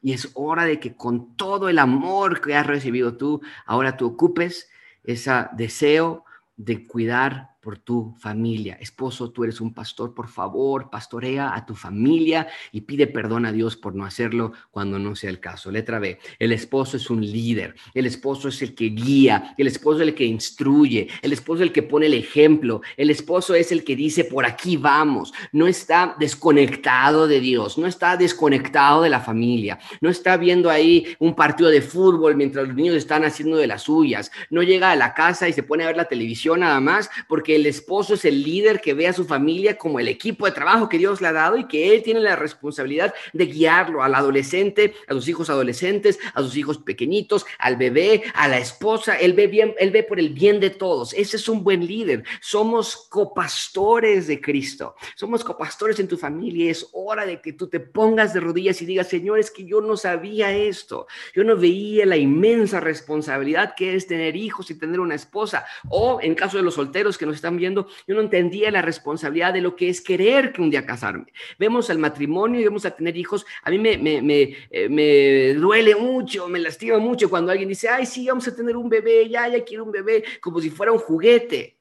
[0.01, 4.07] Y es hora de que con todo el amor que has recibido tú, ahora tú
[4.07, 4.69] ocupes
[5.03, 6.25] ese deseo
[6.59, 8.77] de cuidar por tu familia.
[8.79, 13.51] Esposo, tú eres un pastor, por favor, pastorea a tu familia y pide perdón a
[13.51, 15.69] Dios por no hacerlo cuando no sea el caso.
[15.71, 20.01] Letra B, el esposo es un líder, el esposo es el que guía, el esposo
[20.01, 23.71] es el que instruye, el esposo es el que pone el ejemplo, el esposo es
[23.71, 29.09] el que dice, por aquí vamos, no está desconectado de Dios, no está desconectado de
[29.09, 33.57] la familia, no está viendo ahí un partido de fútbol mientras los niños están haciendo
[33.57, 36.61] de las suyas, no llega a la casa y se pone a ver la televisión
[36.61, 40.07] nada más porque el esposo es el líder que ve a su familia como el
[40.07, 43.45] equipo de trabajo que Dios le ha dado y que él tiene la responsabilidad de
[43.45, 48.57] guiarlo al adolescente, a sus hijos adolescentes, a sus hijos pequeñitos, al bebé, a la
[48.57, 49.15] esposa.
[49.15, 51.13] Él ve bien, él ve por el bien de todos.
[51.13, 52.23] Ese es un buen líder.
[52.41, 54.95] Somos copastores de Cristo.
[55.15, 56.71] Somos copastores en tu familia.
[56.71, 59.81] Es hora de que tú te pongas de rodillas y digas, Señor, es que yo
[59.81, 61.07] no sabía esto.
[61.33, 65.65] Yo no veía la inmensa responsabilidad que es tener hijos y tener una esposa.
[65.89, 69.53] O en caso de los solteros que nos están viendo, yo no entendía la responsabilidad
[69.53, 71.25] de lo que es querer que un día casarme.
[71.57, 73.45] Vemos el matrimonio y vemos a tener hijos.
[73.63, 77.89] A mí me, me, me, eh, me, duele mucho, me lastima mucho cuando alguien dice,
[77.89, 80.91] ay, sí, vamos a tener un bebé, ya, ya quiero un bebé, como si fuera
[80.91, 81.78] un juguete.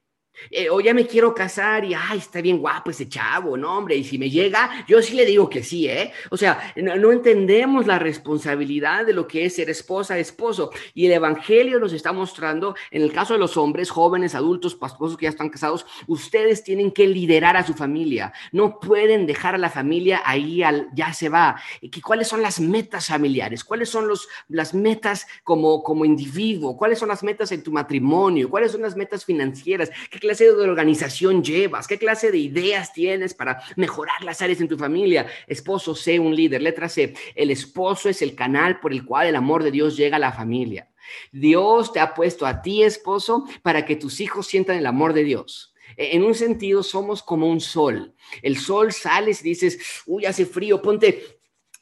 [0.51, 3.95] Eh, o ya me quiero casar y, ay, está bien guapo ese chavo, no, hombre,
[3.95, 6.11] y si me llega, yo sí le digo que sí, ¿eh?
[6.31, 10.71] O sea, no, entendemos la responsabilidad de lo que es ser esposa, esposo.
[10.93, 15.17] Y el Evangelio nos está mostrando, en el caso de los hombres, jóvenes, adultos, pastosos
[15.17, 18.33] que ya están casados, ustedes tienen que liderar a su familia.
[18.51, 21.61] No pueden dejar a la familia ahí, al, ya se va.
[22.03, 23.63] ¿Cuáles son las metas familiares?
[23.63, 26.77] ¿Cuáles son los, las metas como, como individuo?
[26.77, 28.49] ¿Cuáles son las metas en tu matrimonio?
[28.49, 29.91] ¿Cuáles son las metas financieras?
[30.09, 31.87] ¿Qué ¿Qué clase de organización llevas?
[31.87, 35.25] ¿Qué clase de ideas tienes para mejorar las áreas en tu familia?
[35.47, 36.61] Esposo, sé un líder.
[36.61, 40.17] Letra C, el esposo es el canal por el cual el amor de Dios llega
[40.17, 40.89] a la familia.
[41.31, 45.23] Dios te ha puesto a ti, esposo, para que tus hijos sientan el amor de
[45.23, 45.73] Dios.
[45.95, 48.13] E, en un sentido, somos como un sol.
[48.41, 51.38] El sol sales y dices, uy, hace frío, ponte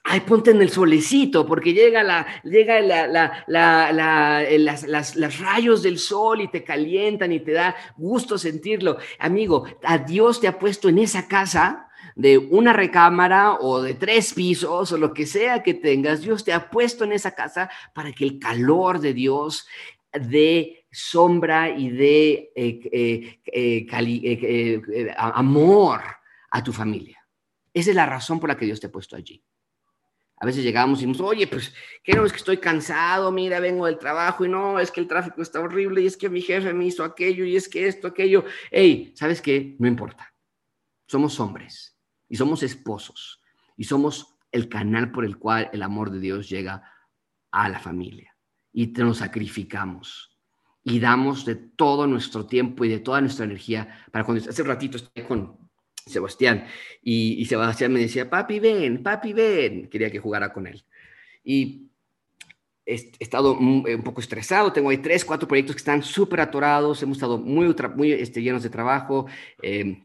[0.08, 5.84] ay, ponte en el solecito, porque llega la, llega la, la, la, las, las, rayos
[5.84, 8.98] del sol y te calientan y te da gusto sentirlo.
[9.20, 14.34] Amigo, a Dios te ha puesto en esa casa de una recámara o de tres
[14.34, 18.12] pisos o lo que sea que tengas, Dios te ha puesto en esa casa para
[18.13, 19.67] que el calor de Dios
[20.13, 22.80] dé sombra y dé eh,
[23.54, 23.88] eh,
[24.26, 26.02] eh, amor
[26.50, 27.24] a tu familia.
[27.74, 29.43] Esa es la razón por la que Dios te ha puesto allí.
[30.39, 31.73] A veces llegamos y decimos, oye, pues,
[32.04, 33.32] ¿qué no es que estoy cansado?
[33.32, 36.30] Mira, vengo del trabajo y no, es que el tráfico está horrible y es que
[36.30, 38.45] mi jefe me hizo aquello y es que esto, aquello.
[38.69, 39.76] Hey, ¿sabes qué?
[39.80, 40.34] No importa.
[41.08, 41.97] Somos hombres
[42.30, 43.41] y somos esposos
[43.76, 46.84] y somos el canal por el cual el amor de Dios llega
[47.52, 48.36] a la familia
[48.71, 50.38] y nos sacrificamos
[50.84, 54.97] y damos de todo nuestro tiempo y de toda nuestra energía para cuando hace ratito
[54.97, 55.67] estoy con
[56.08, 56.65] Sebastián.
[57.02, 59.89] Y, Sebastián me decía, papi, ven, papi, ven.
[59.89, 60.84] Quería que jugara con él.
[61.43, 61.89] Y
[62.86, 64.74] he, estado un, poco estresado.
[64.74, 67.02] Tengo ahí tres, cuatro proyectos que están súper atorados.
[67.04, 69.28] Hemos estado muy, muy este, llenos de trabajo.
[69.62, 70.04] Eh,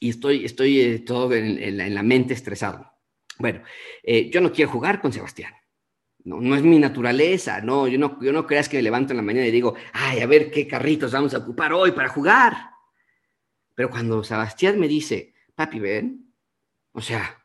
[0.00, 2.92] y estoy, estoy eh, todo en, la, mente estresado.
[3.38, 3.62] Bueno,
[4.02, 5.54] eh, yo no quiero jugar con Sebastián.
[6.24, 9.18] No, no, es mi naturaleza, no yo, no, yo no creas que me levanto en
[9.18, 12.70] la mañana y digo, ay, a ver qué carritos vamos a ocupar hoy para jugar.
[13.74, 16.34] Pero cuando Sebastián me dice, papi, ven.
[16.92, 17.44] O sea,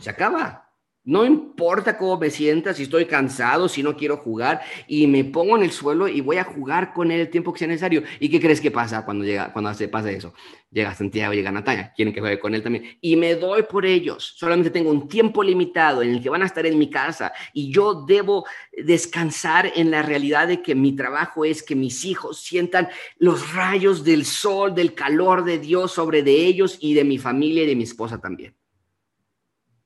[0.00, 0.63] se acaba.
[1.06, 5.54] No importa cómo me sienta, si estoy cansado, si no quiero jugar, y me pongo
[5.54, 8.02] en el suelo y voy a jugar con él el tiempo que sea necesario.
[8.20, 10.32] ¿Y qué crees que pasa cuando llega, cuando se pasa eso?
[10.70, 12.96] Llega Santiago, llega Natalia, quieren que juegue con él también.
[13.02, 14.32] Y me doy por ellos.
[14.36, 17.70] Solamente tengo un tiempo limitado en el que van a estar en mi casa y
[17.70, 22.88] yo debo descansar en la realidad de que mi trabajo es que mis hijos sientan
[23.18, 27.64] los rayos del sol, del calor de Dios sobre de ellos y de mi familia
[27.64, 28.54] y de mi esposa también.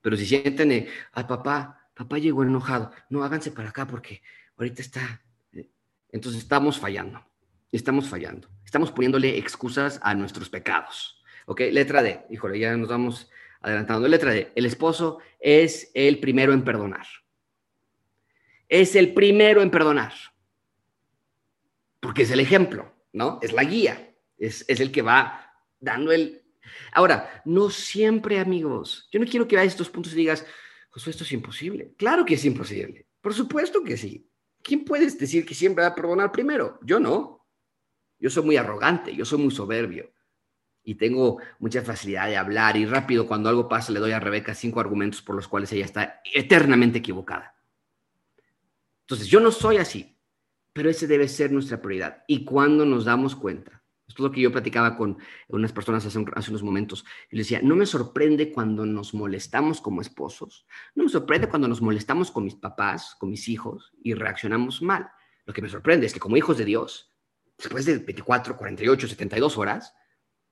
[0.09, 4.23] Pero si sienten, eh, ay papá, papá llegó enojado, no háganse para acá porque
[4.57, 5.23] ahorita está.
[5.53, 5.68] Eh,
[6.09, 7.23] entonces estamos fallando,
[7.71, 11.23] estamos fallando, estamos poniéndole excusas a nuestros pecados.
[11.44, 11.61] ¿Ok?
[11.73, 14.09] Letra D, híjole, ya nos vamos adelantando.
[14.09, 17.07] Letra D, el esposo es el primero en perdonar.
[18.66, 20.14] Es el primero en perdonar.
[22.01, 23.40] Porque es el ejemplo, ¿no?
[23.42, 26.47] Es la guía, es, es el que va dando el,
[26.92, 29.09] Ahora, no siempre, amigos.
[29.11, 30.46] Yo no quiero que vayas a estos puntos y digas,
[30.90, 31.94] Josué, esto es imposible.
[31.96, 33.07] Claro que es imposible.
[33.20, 34.28] Por supuesto que sí.
[34.62, 36.78] ¿Quién puedes decir que siempre va a perdonar primero?
[36.83, 37.46] Yo no.
[38.18, 40.12] Yo soy muy arrogante, yo soy muy soberbio
[40.88, 44.54] y tengo mucha facilidad de hablar y rápido cuando algo pasa le doy a Rebeca
[44.54, 47.54] cinco argumentos por los cuales ella está eternamente equivocada.
[49.02, 50.18] Entonces, yo no soy así,
[50.72, 52.24] pero ese debe ser nuestra prioridad.
[52.26, 53.77] Y cuando nos damos cuenta
[54.09, 55.18] esto es lo que yo platicaba con
[55.49, 56.18] unas personas hace,
[56.51, 57.05] unos momentos.
[57.31, 61.68] Y les decía, no me sorprende cuando nos molestamos como esposos, no me sorprende cuando
[61.68, 65.11] nos molestamos con mis papás, con mis hijos y reaccionamos mal.
[65.44, 67.14] Lo que me sorprende es que como hijos de Dios,
[67.59, 69.94] después de 24, 48, 72 horas,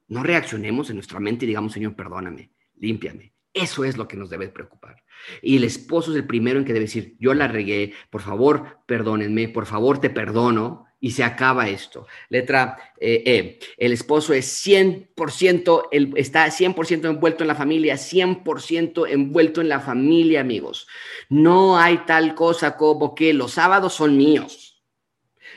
[0.08, 3.34] no reaccionemos en nuestra mente y digamos, Señor, perdóname, límpiame.
[3.54, 5.02] Eso es lo que nos debe preocupar.
[5.40, 8.80] Y el esposo es el primero en que debe decir, yo la regué, por favor,
[8.86, 12.06] perdónenme, por favor, te perdono, y se acaba esto.
[12.28, 13.58] Letra eh, E.
[13.76, 19.80] El esposo es 100%, el, está 100% envuelto en la familia, 100% envuelto en la
[19.80, 20.86] familia, amigos.
[21.28, 24.82] No hay tal cosa como que los sábados son míos.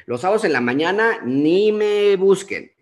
[0.06, 2.73] Los sábados en la mañana ni me busquen.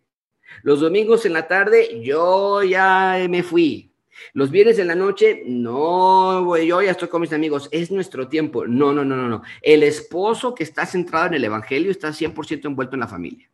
[0.63, 3.86] Los domingos en la tarde yo ya me fui.
[4.33, 8.67] Los viernes en la noche, no, yo ya estoy con mis amigos, es nuestro tiempo.
[8.67, 9.41] No, no, no, no, no.
[9.61, 13.49] El esposo que está centrado en el Evangelio está 100% envuelto en la familia.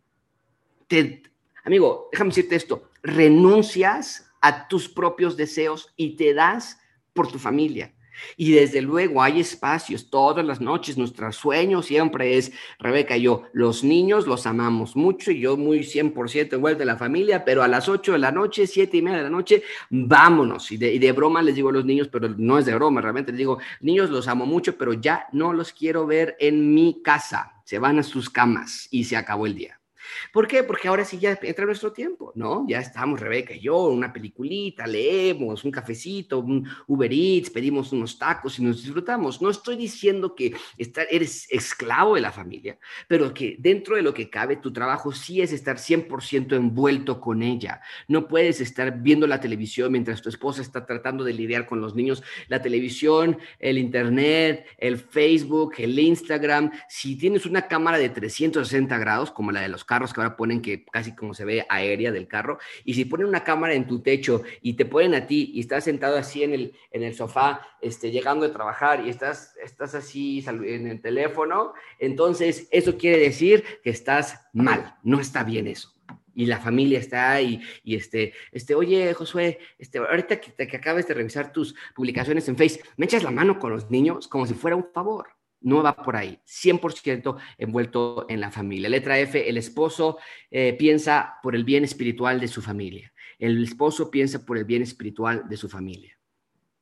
[1.63, 6.79] amigo, déjame decirte esto, renuncias a tus propios deseos y te das
[7.13, 7.93] por tu familia.
[8.37, 10.97] Y desde luego hay espacios todas las noches.
[10.97, 15.79] Nuestro sueño siempre es, Rebeca y yo, los niños los amamos mucho y yo muy
[15.79, 19.17] 100% envuelta en la familia, pero a las 8 de la noche, 7 y media
[19.17, 20.71] de la noche, vámonos.
[20.71, 23.01] Y de, y de broma les digo a los niños, pero no es de broma,
[23.01, 27.01] realmente les digo, niños los amo mucho, pero ya no los quiero ver en mi
[27.03, 27.61] casa.
[27.65, 29.82] Se van a sus camas y se acabó el día.
[30.31, 30.63] ¿Por qué?
[30.63, 32.65] Porque ahora sí ya entra nuestro tiempo, ¿no?
[32.67, 38.17] Ya estamos, Rebeca y yo, una peliculita, leemos, un cafecito, un Uber Eats, pedimos unos
[38.17, 39.41] tacos y nos disfrutamos.
[39.41, 44.13] No estoy diciendo que estar, eres esclavo de la familia, pero que dentro de lo
[44.13, 47.81] que cabe, tu trabajo sí es estar 100% envuelto con ella.
[48.07, 51.95] No puedes estar viendo la televisión mientras tu esposa está tratando de lidiar con los
[51.95, 52.23] niños.
[52.47, 56.71] La televisión, el Internet, el Facebook, el Instagram.
[56.87, 60.61] Si tienes una cámara de 360 grados, como la de los carros que ahora ponen
[60.61, 64.01] que casi como se ve aérea del carro, y si ponen una cámara en tu
[64.01, 67.61] techo y te ponen a ti y estás sentado así en el, en el sofá,
[67.79, 73.63] este, llegando de trabajar y estás, estás así en el teléfono, entonces eso quiere decir
[73.83, 75.93] que estás mal, no está bien eso
[76.35, 81.07] y la familia está ahí y este, este, oye, Josué, este, ahorita que, que acabes
[81.07, 84.53] de revisar tus publicaciones en Facebook, ¿me echas la mano con los niños como si
[84.53, 85.27] fuera un favor?
[85.63, 88.89] No va por ahí, 100% envuelto en la familia.
[88.89, 90.17] Letra F, el esposo
[90.51, 93.11] eh, piensa por el bien espiritual de su familia.
[93.39, 96.17] El esposo piensa por el bien espiritual de su familia.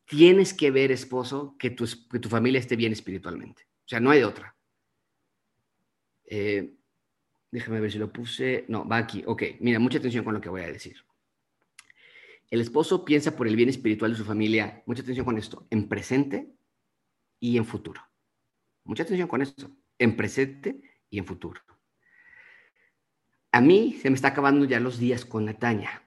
[0.05, 3.63] Tienes que ver, esposo, que tu, que tu familia esté bien espiritualmente.
[3.63, 4.55] O sea, no hay otra.
[6.25, 6.75] Eh,
[7.51, 8.65] Déjame ver si lo puse.
[8.69, 9.23] No, va aquí.
[9.27, 10.95] Ok, mira, mucha atención con lo que voy a decir.
[12.49, 15.87] El esposo piensa por el bien espiritual de su familia, mucha atención con esto, en
[15.87, 16.49] presente
[17.39, 18.01] y en futuro.
[18.91, 21.61] Mucha atención con esto, en presente y en futuro.
[23.53, 26.03] A mí se me está acabando ya los días con Nataña,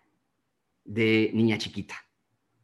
[0.84, 1.94] de niña chiquita.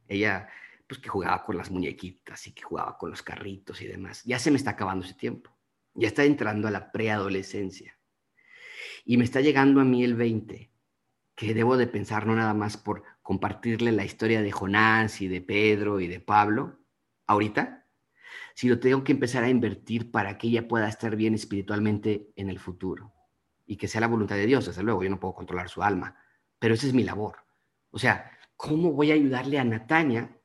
[0.07, 0.47] Ella,
[0.85, 4.23] pues que jugaba con las muñequitas y que jugaba con los carritos y demás.
[4.23, 5.57] Ya se me está acabando ese tiempo.
[5.95, 7.97] Ya está entrando a la preadolescencia.
[9.03, 10.71] Y me está llegando a mí el 20,
[11.33, 15.41] que debo de pensar no nada más por compartirle la historia de Jonás y de
[15.41, 16.77] Pedro y de Pablo
[17.25, 17.80] ahorita,
[18.55, 22.59] sino tengo que empezar a invertir para que ella pueda estar bien espiritualmente en el
[22.59, 23.13] futuro
[23.65, 24.65] y que sea la voluntad de Dios.
[24.65, 26.15] Desde luego, yo no puedo controlar su alma,
[26.59, 27.37] pero esa es mi labor.
[27.91, 30.37] O sea, ¿cómo voy a ayudarle a Natalia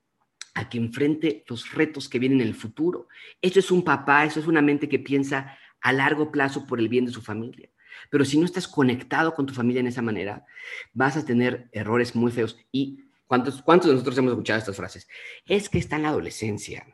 [0.54, 3.08] a que enfrente los retos que vienen en el futuro?
[3.42, 6.88] Eso es un papá, eso es una mente que piensa a largo plazo por el
[6.88, 7.68] bien de su familia.
[8.10, 10.44] Pero si no estás conectado con tu familia en esa manera,
[10.92, 12.58] vas a tener errores muy feos.
[12.72, 15.08] ¿Y cuántos, cuántos de nosotros hemos escuchado estas frases?
[15.46, 16.86] Es que está en la adolescencia.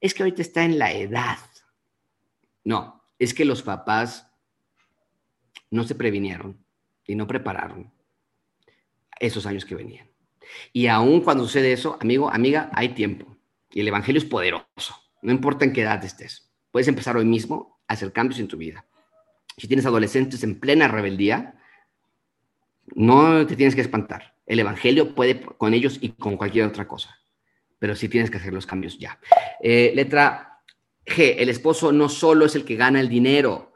[0.00, 1.38] Es que ahorita está en la edad.
[2.64, 4.30] No, es que los papás
[5.70, 6.64] no se previnieron
[7.06, 7.92] y no prepararon
[9.18, 10.08] esos años que venían.
[10.72, 13.36] Y aún cuando sucede eso, amigo, amiga, hay tiempo.
[13.70, 14.94] Y el Evangelio es poderoso.
[15.22, 16.52] No importa en qué edad estés.
[16.70, 18.84] Puedes empezar hoy mismo a hacer cambios en tu vida
[19.56, 21.54] si tienes adolescentes en plena rebeldía,
[22.94, 24.34] no te tienes que espantar.
[24.46, 27.18] El Evangelio puede con ellos y con cualquier otra cosa,
[27.82, 29.18] pero sí tienes que hacer los cambios ya.
[29.60, 30.60] Eh, letra
[31.04, 33.72] G, el esposo no solo es el que gana el dinero,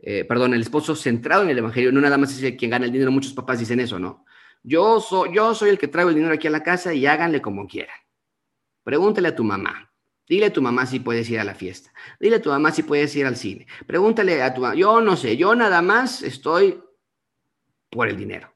[0.00, 2.84] eh, perdón, el esposo centrado en el Evangelio, no nada más es el quien gana
[2.84, 4.24] el dinero, muchos papás dicen eso, ¿no?
[4.64, 7.40] Yo, soy yo soy el que traigo el dinero aquí a la casa y háganle
[7.40, 7.94] como quieran.
[8.82, 9.92] Pregúntale a tu mamá,
[10.28, 11.92] Dile a tu mamá si puedes ir a la fiesta.
[12.18, 13.68] Dile a tu mamá si puedes ir al cine.
[13.86, 14.74] Pregúntale a tu mamá.
[14.74, 16.82] Yo no sé, yo nada más estoy
[17.88, 18.51] por el dinero.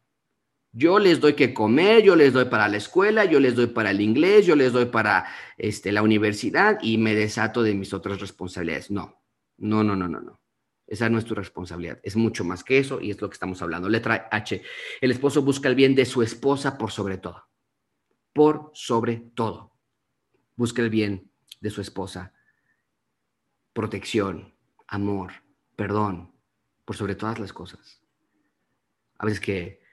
[0.79, 3.93] Yo les doy que comer, yo les doy para la escuela, yo les doy para
[3.93, 5.25] el inglés, yo les doy para
[5.57, 8.91] este, la universidad y me desato de mis otras responsabilidades.
[8.91, 9.23] No,
[9.57, 10.39] no, no, no, no, no.
[10.87, 11.99] Esa no es tu responsabilidad.
[12.03, 13.89] Es mucho más que eso y es lo que estamos hablando.
[13.89, 14.61] Letra H.
[15.01, 17.49] El esposo busca el bien de su esposa por sobre todo.
[18.35, 19.73] Por sobre todo.
[20.57, 22.35] Busca el bien de su esposa.
[23.73, 24.55] Protección,
[24.89, 25.33] amor,
[25.75, 26.35] perdón,
[26.85, 28.03] por sobre todas las cosas.
[29.17, 29.86] A veces que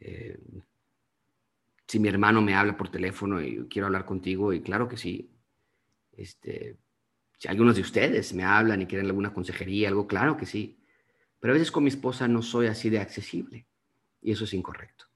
[0.00, 0.38] eh,
[1.86, 5.30] si mi hermano me habla por teléfono y quiero hablar contigo, y claro que sí,
[6.12, 6.76] este,
[7.38, 10.78] si algunos de ustedes me hablan y quieren alguna consejería, algo, claro que sí.
[11.40, 13.66] Pero a veces con mi esposa no soy así de accesible
[14.20, 15.06] y eso es incorrecto.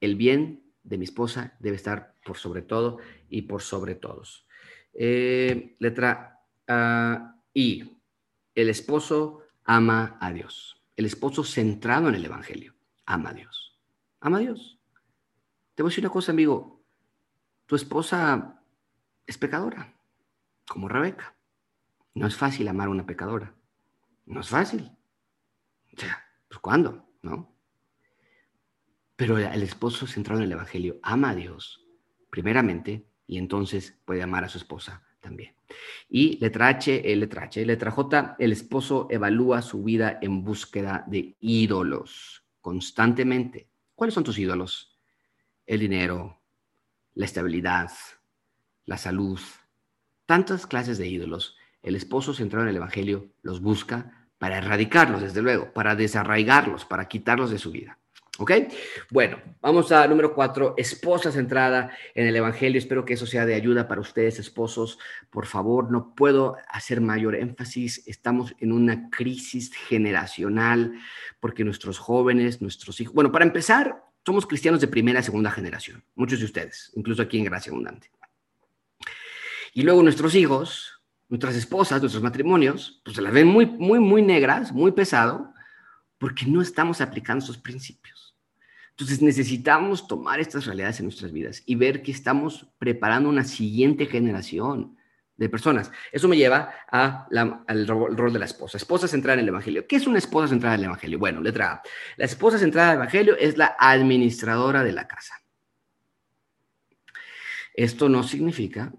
[0.00, 4.46] El bien de mi esposa debe estar por sobre todo y por sobre todos.
[4.92, 6.46] Eh, letra
[7.52, 7.90] I.
[8.54, 10.80] El esposo ama a Dios.
[10.96, 12.74] El esposo centrado en el Evangelio.
[13.04, 13.63] Ama a Dios.
[14.24, 14.80] Ama a Dios.
[15.74, 16.82] Te voy a decir una cosa, amigo.
[17.66, 18.58] Tu esposa
[19.26, 19.94] es pecadora,
[20.66, 21.36] como Rebeca.
[22.14, 23.54] No es fácil amar a una pecadora.
[24.24, 24.90] No es fácil.
[25.94, 27.06] O sea, pues ¿cuándo?
[27.20, 27.54] ¿No?
[29.14, 31.86] Pero el esposo centrado en el Evangelio ama a Dios,
[32.30, 35.54] primeramente, y entonces puede amar a su esposa también.
[36.08, 41.04] Y letra H, eh, letra H, letra J, el esposo evalúa su vida en búsqueda
[41.06, 43.68] de ídolos constantemente.
[44.04, 44.98] ¿Cuáles son tus ídolos?
[45.64, 46.42] El dinero,
[47.14, 47.90] la estabilidad,
[48.84, 49.40] la salud,
[50.26, 51.56] tantas clases de ídolos.
[51.80, 57.08] El esposo centrado en el Evangelio los busca para erradicarlos, desde luego, para desarraigarlos, para
[57.08, 57.98] quitarlos de su vida.
[58.38, 58.50] ¿Ok?
[59.10, 62.78] Bueno, vamos a número cuatro, esposa centrada en el Evangelio.
[62.78, 64.98] Espero que eso sea de ayuda para ustedes, esposos.
[65.30, 68.02] Por favor, no puedo hacer mayor énfasis.
[68.08, 70.94] Estamos en una crisis generacional
[71.38, 76.02] porque nuestros jóvenes, nuestros hijos, bueno, para empezar, somos cristianos de primera y segunda generación,
[76.14, 78.10] muchos de ustedes, incluso aquí en Gracia Abundante.
[79.74, 84.22] Y luego nuestros hijos, nuestras esposas, nuestros matrimonios, pues se las ven muy, muy, muy
[84.22, 85.52] negras, muy pesado,
[86.16, 88.23] porque no estamos aplicando esos principios.
[88.96, 94.06] Entonces necesitamos tomar estas realidades en nuestras vidas y ver que estamos preparando una siguiente
[94.06, 94.96] generación
[95.36, 95.90] de personas.
[96.12, 97.26] Eso me lleva a
[97.66, 98.76] al rol de la esposa.
[98.76, 99.84] Esposa centrada en el Evangelio.
[99.88, 101.18] ¿Qué es una esposa centrada en el Evangelio?
[101.18, 101.82] Bueno, letra A.
[102.16, 105.42] La esposa centrada en el Evangelio es la administradora de la casa.
[107.74, 108.92] Esto no significa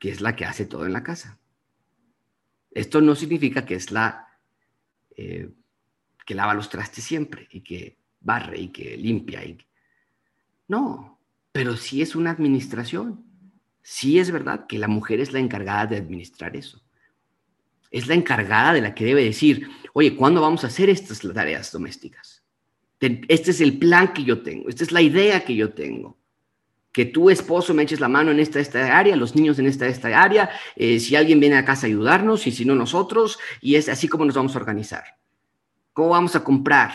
[0.00, 1.38] que es la que hace todo en la casa.
[2.72, 4.26] Esto no significa que es la
[5.16, 5.50] eh,
[6.26, 9.44] que lava los trastes siempre y que barre y que limpia.
[9.44, 9.58] Y...
[10.66, 11.20] No,
[11.52, 13.24] pero sí es una administración
[13.84, 16.82] sí es verdad que la mujer es la encargada de administrar eso.
[17.90, 21.70] Es la encargada de la que debe decir, oye, ¿cuándo vamos a hacer estas tareas
[21.70, 22.42] domésticas?
[22.98, 26.16] Este es el plan que yo tengo, esta es la idea que yo tengo.
[26.90, 29.86] Que tu esposo me eches la mano en esta, esta área, los niños en esta,
[29.86, 33.74] esta área, eh, si alguien viene a casa a ayudarnos y si no nosotros, y
[33.74, 35.04] es así como nos vamos a organizar.
[35.92, 36.92] ¿Cómo vamos a comprar?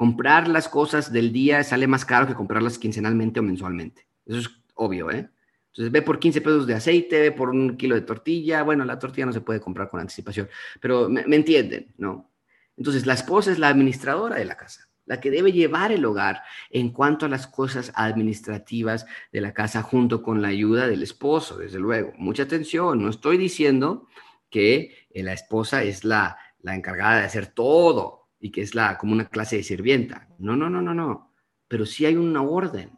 [0.00, 4.06] Comprar las cosas del día sale más caro que comprarlas quincenalmente o mensualmente.
[4.24, 5.28] Eso es obvio, ¿eh?
[5.66, 8.62] Entonces ve por 15 pesos de aceite, ve por un kilo de tortilla.
[8.62, 10.48] Bueno, la tortilla no se puede comprar con anticipación,
[10.80, 12.30] pero me, entienden, ¿no?
[12.78, 16.44] Entonces la esposa es la administradora de la casa, la que debe llevar el hogar
[16.70, 21.58] en cuanto a las cosas administrativas de la casa junto con la ayuda del esposo,
[21.58, 22.14] desde luego.
[22.16, 24.06] Mucha atención, no estoy diciendo
[24.48, 28.98] que eh, la esposa es la, la encargada de hacer todo y que es la
[28.98, 30.28] como una clase de sirvienta.
[30.38, 31.32] No, no, no, no, no.
[31.68, 32.90] Pero sí hay una orden.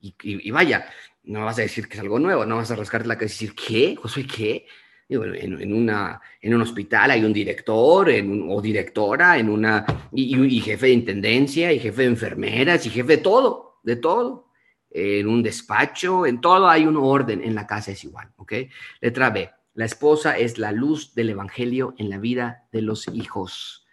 [0.00, 0.86] Y, y, y, vaya,
[1.24, 3.46] no vas a decir que es algo nuevo, no vas a rascarte la cabeza y
[3.46, 3.96] decir, ¿qué?
[3.96, 4.66] ¿Josué qué?
[5.08, 10.86] en, una, en un hospital hay un director en o directora, en una, y, jefe
[10.86, 14.46] de intendencia, y jefe de enfermeras, y jefe de todo, de todo.
[14.90, 18.52] En un despacho, en todo hay un orden, en la casa es igual, ¿ok?
[19.00, 23.85] Letra B, la esposa es la luz del evangelio en la vida de los hijos.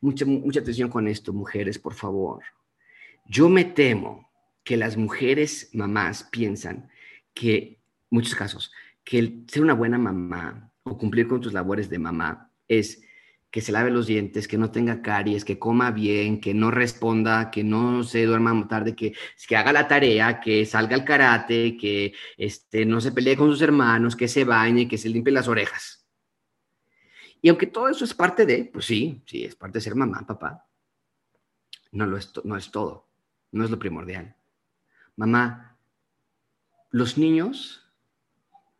[0.00, 2.42] Mucha, mucha atención con esto, mujeres, por favor.
[3.26, 4.30] Yo me temo
[4.64, 6.88] que las mujeres mamás piensan
[7.34, 7.80] que,
[8.10, 8.72] muchos casos,
[9.04, 13.02] que el ser una buena mamá o cumplir con tus labores de mamá es
[13.50, 17.50] que se lave los dientes, que no tenga caries, que coma bien, que no responda,
[17.50, 19.14] que no se duerma tarde, que,
[19.48, 23.62] que haga la tarea, que salga al karate, que este, no se pelee con sus
[23.62, 25.97] hermanos, que se bañe, que se limpie las orejas.
[27.40, 30.26] Y aunque todo eso es parte de, pues sí, sí, es parte de ser mamá,
[30.26, 30.66] papá,
[31.92, 33.08] no, lo es, no es todo,
[33.52, 34.34] no es lo primordial
[35.18, 35.76] mamá,
[36.90, 37.84] los niños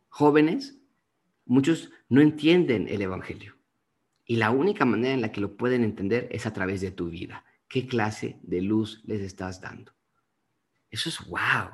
[0.07, 0.79] jóvenes,
[1.45, 3.57] muchos no entienden el Evangelio.
[4.25, 7.09] Y la única manera en la que lo pueden entender es a través de tu
[7.09, 7.43] vida.
[7.67, 9.93] ¿Qué clase de luz les estás dando?
[10.89, 11.71] Eso es wow.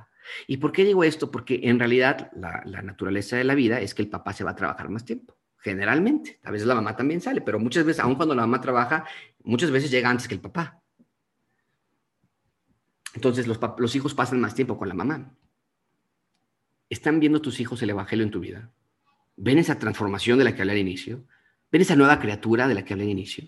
[0.48, 1.30] ¿Y por qué digo esto?
[1.30, 4.56] Porque en realidad la, naturaleza de la vida es que el papá se va a
[4.56, 5.38] trabajar más tiempo.
[5.66, 9.04] Generalmente, a veces la mamá también sale, pero muchas veces, aun cuando la mamá trabaja,
[9.44, 10.80] muchas veces llega antes que el papá.
[13.16, 15.36] Entonces los, hijos pasan más tiempo con la mamá.
[16.88, 18.70] ¿Están viendo tus hijos el Evangelio en tu vida?
[19.38, 21.26] ¿Ven esa transformación de la que hablé al inicio?
[21.72, 23.48] ¿Ven esa nueva criatura de la que hablé al inicio?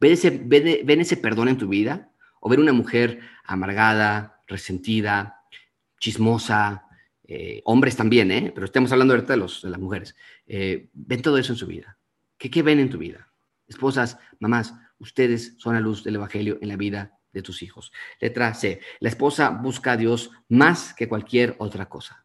[0.00, 2.12] ¿Ven ese, perdón en tu vida?
[2.40, 5.42] ¿O ver una mujer amargada, resentida,
[6.00, 6.86] chismosa?
[7.30, 8.52] Eh, hombres también, ¿eh?
[8.54, 10.16] pero estamos hablando ahorita de las mujeres.
[10.48, 11.98] Eh, ¿Ven todo eso en su vida?
[12.36, 13.30] ¿Qué, ¿Qué ven en tu vida?
[13.66, 17.92] Esposas, mamás, ustedes son la luz del Evangelio en la vida de tus hijos.
[18.20, 18.80] Letra C.
[19.00, 22.24] La esposa busca a Dios más que cualquier otra cosa.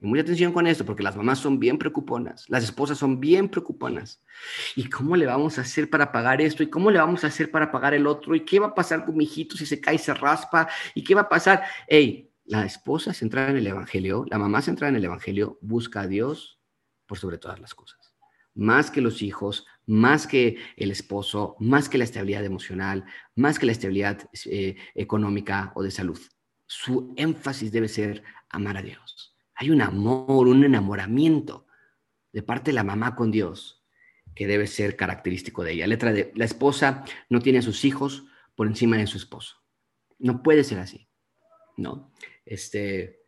[0.00, 3.48] Y mucha atención con esto, porque las mamás son bien preocuponas, las esposas son bien
[3.48, 4.22] preocuponas.
[4.76, 6.62] ¿Y cómo le vamos a hacer para pagar esto?
[6.62, 8.34] ¿Y cómo le vamos a hacer para pagar el otro?
[8.34, 10.68] ¿Y qué va a pasar con mi hijito si se cae y se raspa?
[10.94, 11.64] ¿Y qué va a pasar?
[11.88, 16.06] Hey, la esposa centrada en el Evangelio, la mamá centrada en el Evangelio, busca a
[16.06, 16.55] Dios
[17.06, 18.14] por sobre todas las cosas.
[18.54, 23.04] Más que los hijos, más que el esposo, más que la estabilidad emocional,
[23.34, 26.20] más que la estabilidad eh, económica o de salud.
[26.66, 29.36] Su énfasis debe ser amar a Dios.
[29.54, 31.66] Hay un amor, un enamoramiento
[32.32, 33.84] de parte de la mamá con Dios
[34.34, 35.86] que debe ser característico de ella.
[35.86, 39.56] Letra de la esposa no tiene a sus hijos por encima de su esposo.
[40.18, 41.08] No puede ser así.
[41.76, 42.12] No.
[42.44, 43.25] Este,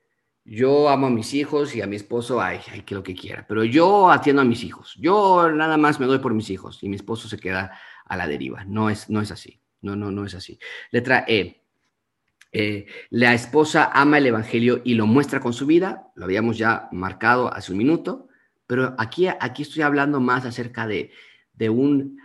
[0.51, 3.47] yo amo a mis hijos y a mi esposo, ay, ay, que lo que quiera,
[3.47, 4.95] pero yo atiendo a mis hijos.
[4.99, 8.27] Yo nada más me doy por mis hijos y mi esposo se queda a la
[8.27, 8.65] deriva.
[8.65, 9.61] No es, no es así.
[9.83, 10.59] No, no, no es así.
[10.91, 11.65] Letra E.
[12.51, 16.11] Eh, la esposa ama el Evangelio y lo muestra con su vida.
[16.15, 18.29] Lo habíamos ya marcado hace un minuto,
[18.67, 21.13] pero aquí, aquí estoy hablando más acerca de,
[21.53, 22.19] de un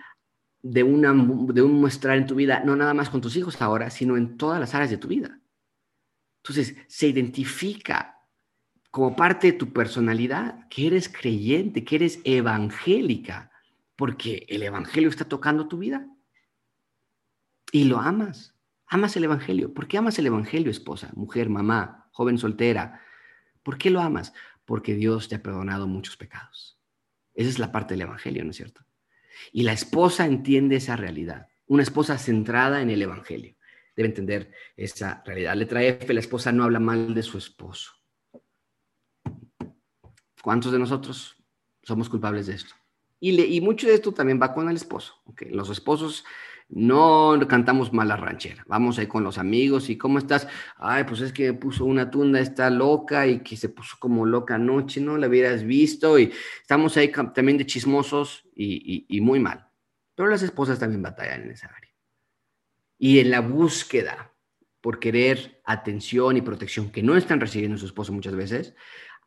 [0.62, 4.16] de, de un mostrar en tu vida, no nada más con tus hijos ahora, sino
[4.16, 5.42] en todas las áreas de tu vida.
[6.42, 8.13] Entonces, se identifica
[8.94, 13.52] como parte de tu personalidad que eres creyente, que eres evangélica,
[13.96, 16.08] porque el evangelio está tocando tu vida.
[17.72, 18.54] Y lo amas.
[18.86, 19.74] Amas el evangelio.
[19.74, 23.02] ¿Por qué amas el evangelio, esposa, mujer, mamá, joven soltera?
[23.64, 24.32] ¿Por qué lo amas?
[24.64, 26.80] Porque Dios te ha perdonado muchos pecados.
[27.34, 28.86] Esa es la parte del evangelio, ¿no es cierto?
[29.52, 31.48] Y la esposa entiende esa realidad.
[31.66, 33.56] Una esposa centrada en el evangelio
[33.96, 35.56] debe entender esa realidad.
[35.56, 38.03] Letra F, la esposa no habla mal de su esposo.
[40.44, 41.38] ¿Cuántos de nosotros
[41.84, 42.76] somos culpables de esto?
[43.22, 45.24] Y, mucho de esto también va con el esposo.
[45.50, 46.26] Los esposos
[46.68, 48.66] no cantamos mala ranchera.
[48.68, 50.46] Vamos ahí con los amigos y ¿cómo estás?
[50.76, 54.56] Ay, pues es que puso una tunda, está loca y que se puso como loca
[54.56, 55.18] anoche, ¿no?
[55.18, 59.66] La hubieras visto y estamos ahí también de chismosos y, y muy mal.
[60.14, 61.94] Pero las esposas también batallan en esa área
[62.98, 64.34] y en la búsqueda
[64.82, 68.76] por querer atención y protección que no están recibiendo su esposo muchas veces,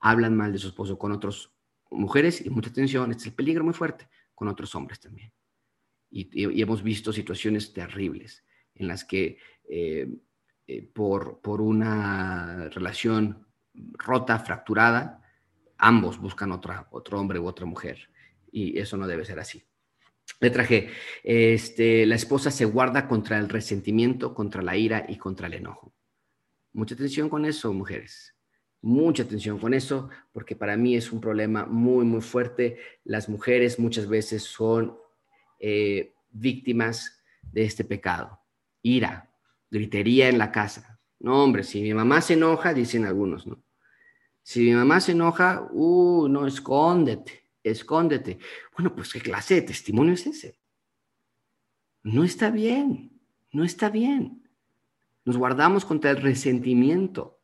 [0.00, 1.50] hablan mal de su esposo con otras
[1.90, 5.32] mujeres y mucha atención, este es el peligro muy fuerte, con otros hombres también.
[6.10, 8.44] Y, hemos visto situaciones terribles
[8.74, 9.38] en las que
[9.68, 10.08] eh,
[10.66, 15.22] eh, por, por una relación rota, fracturada,
[15.78, 18.08] ambos buscan otra, otro hombre u otra mujer.
[18.50, 19.62] Y eso no debe ser así.
[20.40, 20.90] Le traje,
[21.22, 25.94] este, la esposa se guarda contra el resentimiento, contra la ira y contra el enojo.
[26.72, 28.35] Mucha atención con eso, mujeres.
[28.86, 32.78] Mucha atención con eso, porque para mí es un problema muy, muy fuerte.
[33.04, 34.96] Las mujeres muchas veces son
[35.58, 38.40] eh, víctimas de este pecado.
[38.82, 39.30] Ira,
[39.70, 41.00] gritería en la casa.
[41.18, 43.62] No, hombre, si mi mamá se enoja, dicen algunos, ¿no?
[44.42, 48.38] Si mi mamá se enoja, uh, no, escóndete escóndete.
[48.76, 50.58] Bueno, pues ¿qué clase de testimonio es ese?
[52.02, 53.20] No está bien,
[53.52, 54.48] no está bien.
[55.24, 57.35] Nos guardamos contra el resentimiento.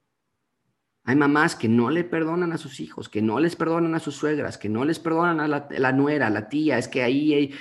[1.05, 4.14] Hay mamás que no le perdonan a sus hijos, que no les perdonan a sus
[4.14, 6.78] suegras, que no les perdonan a la, nuera, a la tía.
[6.78, 7.55] Es que ahí hay,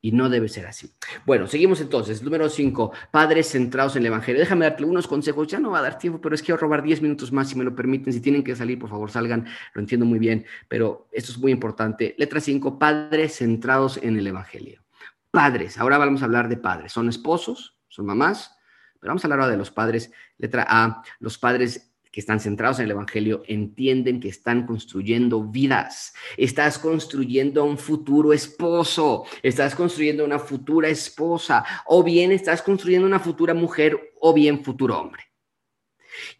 [0.00, 0.94] y no debe ser así.
[1.24, 2.22] Bueno, seguimos entonces.
[2.22, 4.40] Número 5, padres centrados en el Evangelio.
[4.40, 5.48] Déjame darte algunos consejos.
[5.48, 7.56] Ya no va a dar tiempo, pero es que quiero robar 10 minutos más si
[7.56, 8.12] me lo permiten.
[8.12, 9.46] Si tienen que salir, por favor, salgan.
[9.74, 12.14] Lo entiendo muy bien, pero esto es muy importante.
[12.18, 14.84] Letra 5, padres centrados en el Evangelio.
[15.32, 16.92] Padres, ahora vamos a hablar de padres.
[16.92, 18.56] Son esposos, son mamás,
[19.00, 20.12] pero vamos a hablar ahora de los padres.
[20.38, 26.14] Letra A, los padres que están centrados en el Evangelio entienden que están construyendo vidas.
[26.38, 33.20] Estás construyendo un futuro esposo, estás construyendo una futura esposa, o bien estás construyendo una
[33.20, 35.24] futura mujer, o bien futuro hombre.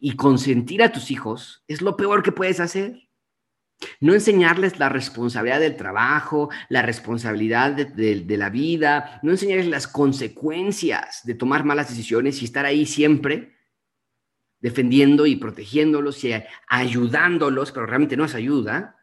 [0.01, 3.11] Y consentir a tus hijos es lo peor que puedes hacer.
[4.01, 11.21] No enseñarles la responsabilidad del trabajo, la responsabilidad de, la vida, no enseñarles las consecuencias
[11.25, 13.56] de tomar malas decisiones y estar ahí siempre
[14.67, 16.33] defendiendo y protegiéndolos y
[16.67, 18.97] ayudándolos, pero realmente no es ayuda,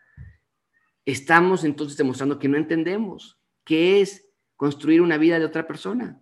[1.05, 6.21] estamos entonces demostrando que no entendemos qué es construir una vida de otra persona.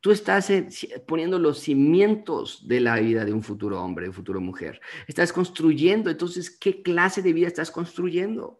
[0.00, 0.68] Tú estás eh,
[1.06, 4.82] poniendo los cimientos de la vida de un futuro hombre, de un futuro mujer.
[5.06, 8.59] Estás construyendo, entonces, ¿qué clase de vida estás construyendo?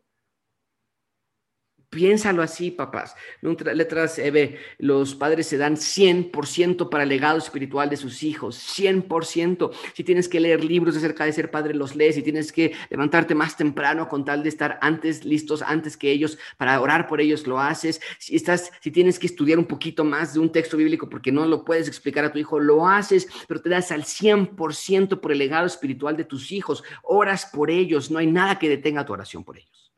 [1.90, 3.16] Piénsalo así, papás.
[3.42, 9.72] Letras EB, los padres se dan 100% para el legado espiritual de sus hijos, 100%.
[9.92, 12.14] Si tienes que leer libros acerca de ser padre, los lees.
[12.14, 16.38] Si tienes que levantarte más temprano con tal de estar antes, listos antes que ellos,
[16.56, 18.00] para orar por ellos, lo haces.
[18.20, 21.44] Si, estás, si tienes que estudiar un poquito más de un texto bíblico porque no
[21.44, 25.38] lo puedes explicar a tu hijo, lo haces, pero te das al 100% por el
[25.38, 26.84] legado espiritual de tus hijos.
[27.02, 29.89] Oras por ellos, no hay nada que detenga tu oración por ellos.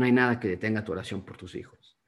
[0.00, 1.98] No hay nada que detenga tu oración por tus hijos.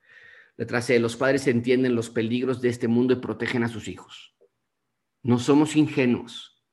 [0.57, 4.34] Letra C, los padres entienden los peligros de este mundo y protegen a sus hijos.
[5.22, 6.64] No somos ingenuos.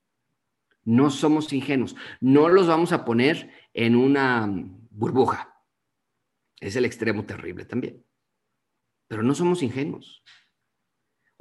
[0.86, 1.98] No somos ingenuos.
[2.22, 4.48] No los vamos a poner en una
[4.92, 5.62] burbuja.
[6.58, 8.06] Es el extremo terrible también.
[9.10, 10.24] Pero no somos ingenuos.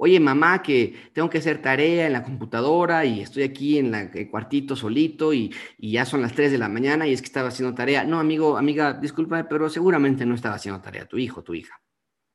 [0.01, 4.29] Oye, mamá, que tengo que hacer tarea en la computadora y estoy aquí en el
[4.29, 7.75] cuartito solito y, ya son las 3 de la mañana y es que estaba haciendo
[7.75, 8.05] tarea.
[8.05, 11.81] No, amigo, amiga, discúlpame, pero seguramente no estaba haciendo tarea tu hijo, tu hija.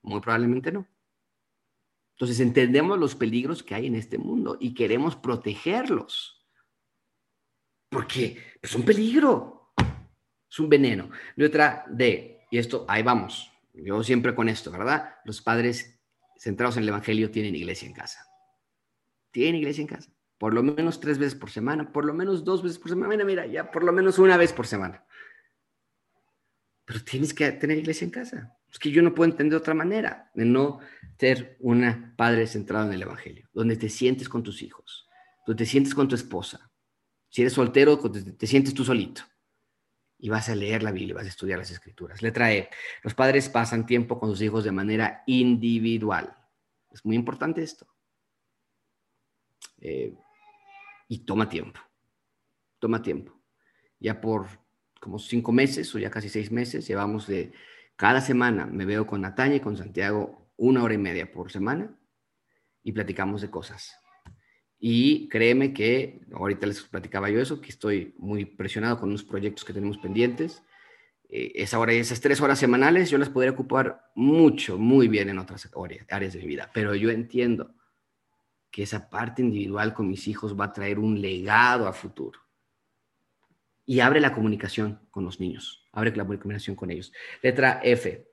[0.03, 0.87] Muy probablemente no.
[2.17, 6.45] Entonces entendemos los peligros que hay en este mundo y queremos protegerlos.
[7.89, 9.73] porque es un peligro,
[10.51, 11.09] es un veneno.
[11.37, 15.15] Letra D, y esto, ahí vamos, yo siempre con esto, ¿verdad?
[15.25, 15.94] Los padres
[16.37, 18.27] centrados en el Evangelio tienen iglesia en casa.
[19.31, 20.13] Tienen iglesia en casa.
[20.39, 23.09] Por lo menos tres veces por semana, por lo menos dos veces por semana.
[23.11, 25.05] Mira, mira, ya por lo menos una vez por semana.
[26.85, 28.57] Pero tienes que tener iglesia en casa.
[28.71, 30.81] Es que yo no puedo entender otra manera de no
[31.19, 35.09] ser una padre centrado en el Evangelio, donde te sientes con tus hijos,
[35.47, 36.71] donde te sientes con tu esposa.
[37.31, 39.23] Si eres soltero, te sientes tú solito.
[40.19, 42.23] Y vas a leer la Biblia, vas a estudiar las escrituras.
[42.23, 42.71] Letra E.
[43.03, 46.37] Los padres pasan tiempo con sus hijos de manera individual.
[46.91, 47.87] Es muy importante esto.
[49.81, 50.15] Eh,
[51.09, 51.81] y toma tiempo.
[52.79, 53.39] Toma tiempo.
[53.99, 54.47] Ya por
[55.01, 57.53] como cinco meses o ya casi seis meses, llevamos de
[57.95, 61.95] cada semana, me veo con Natalia y con Santiago una hora y media por semana
[62.83, 63.95] y platicamos de cosas.
[64.87, 69.65] Y créeme que, ahorita les platicaba yo eso, que estoy muy presionado con unos proyectos
[69.65, 70.63] que tenemos pendientes.
[71.31, 75.39] Eh, esa hora, esas tres horas semanales yo las podría ocupar mucho, muy bien en
[75.39, 75.71] otras
[76.11, 77.75] áreas de mi vida, pero yo entiendo
[78.71, 82.39] que esa parte individual con mis hijos va a traer un legado a futuro.
[83.87, 87.11] Y abre la comunicación con los niños, abre la comunicación con ellos.
[87.41, 88.29] Letra F.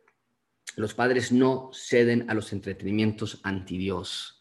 [0.76, 4.41] Los padres no ceden a los entretenimientos anti Dios.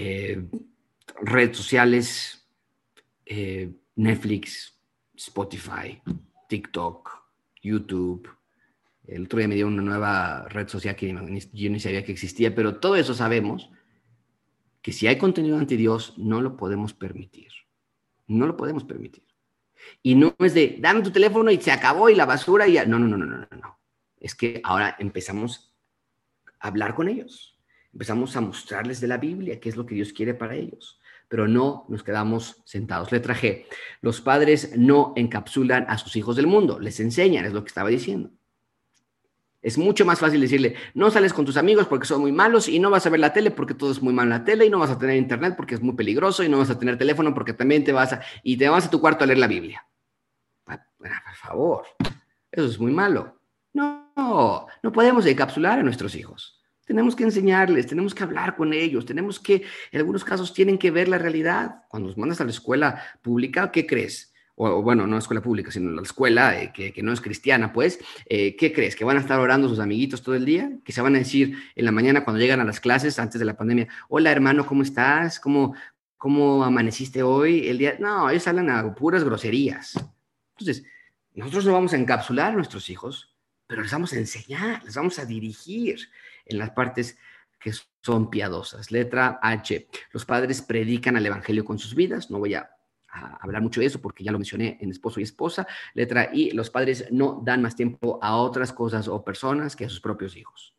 [0.00, 0.40] Eh,
[1.22, 2.48] redes sociales,
[3.26, 4.80] eh, Netflix,
[5.16, 6.00] Spotify,
[6.48, 7.10] TikTok,
[7.60, 8.30] YouTube.
[9.08, 11.12] El otro día me dio una nueva red social que
[11.52, 13.72] yo ni sabía que existía, pero todo eso sabemos
[14.82, 17.48] que si hay contenido anti Dios, no lo podemos permitir.
[18.28, 19.24] No lo podemos permitir.
[20.00, 22.86] Y no es de, dame tu teléfono y se acabó y la basura y ya.
[22.86, 23.80] No, no, no, no, no, no.
[24.20, 25.74] Es que ahora empezamos
[26.60, 27.57] a hablar con ellos.
[27.92, 31.00] Empezamos a mostrarles de la Biblia qué es lo que Dios quiere para ellos.
[31.28, 33.12] Pero no nos quedamos sentados.
[33.12, 33.66] Letra G.
[34.00, 36.78] Los padres no encapsulan a sus hijos del mundo.
[36.78, 38.30] Les enseñan, es lo que estaba diciendo.
[39.60, 42.78] Es mucho más fácil decirle, no sales con tus amigos porque son muy malos y
[42.78, 44.70] no vas a ver la tele porque todo es muy malo en la tele y
[44.70, 47.34] no vas a tener internet porque es muy peligroso y no vas a tener teléfono
[47.34, 48.22] porque también te vas a...
[48.44, 49.84] y te vas a tu cuarto a leer la Biblia.
[50.66, 51.86] Ah, por favor,
[52.52, 53.40] eso es muy malo.
[53.72, 56.57] No, no podemos encapsular a nuestros hijos.
[56.88, 59.62] Tenemos que enseñarles, tenemos que hablar con ellos, tenemos que,
[59.92, 61.82] en algunos casos, tienen que ver la realidad.
[61.88, 64.32] Cuando los mandas a la escuela pública, ¿qué crees?
[64.58, 68.56] o, bueno, no escuela pública, sino la escuela eh, que, no es cristiana, pues, eh,
[68.56, 68.96] ¿qué crees?
[68.96, 70.72] ¿Que van a estar orando sus amiguitos todo el día?
[70.84, 73.44] ¿Que se van a decir en la mañana cuando llegan a las clases antes de
[73.44, 75.38] la pandemia, hola hermano, ¿cómo estás?
[75.38, 75.74] ¿Cómo,
[76.16, 77.68] cómo amaneciste hoy?
[77.68, 77.96] El día...
[78.00, 79.94] No, ellos hablan a puras groserías.
[80.58, 80.84] Entonces,
[81.34, 83.36] nosotros no vamos a encapsular a nuestros hijos,
[83.68, 86.00] pero les vamos a enseñar, les vamos a dirigir
[86.48, 87.18] en las partes
[87.58, 87.72] que
[88.02, 88.90] son piadosas.
[88.90, 89.88] Letra H.
[90.12, 92.30] Los padres predican al Evangelio con sus vidas.
[92.30, 92.70] No voy a
[93.40, 95.66] hablar mucho de eso porque ya lo mencioné en esposo y esposa.
[95.94, 99.88] Letra I, los padres no dan más tiempo a otras cosas o personas que a
[99.88, 100.74] sus propios hijos.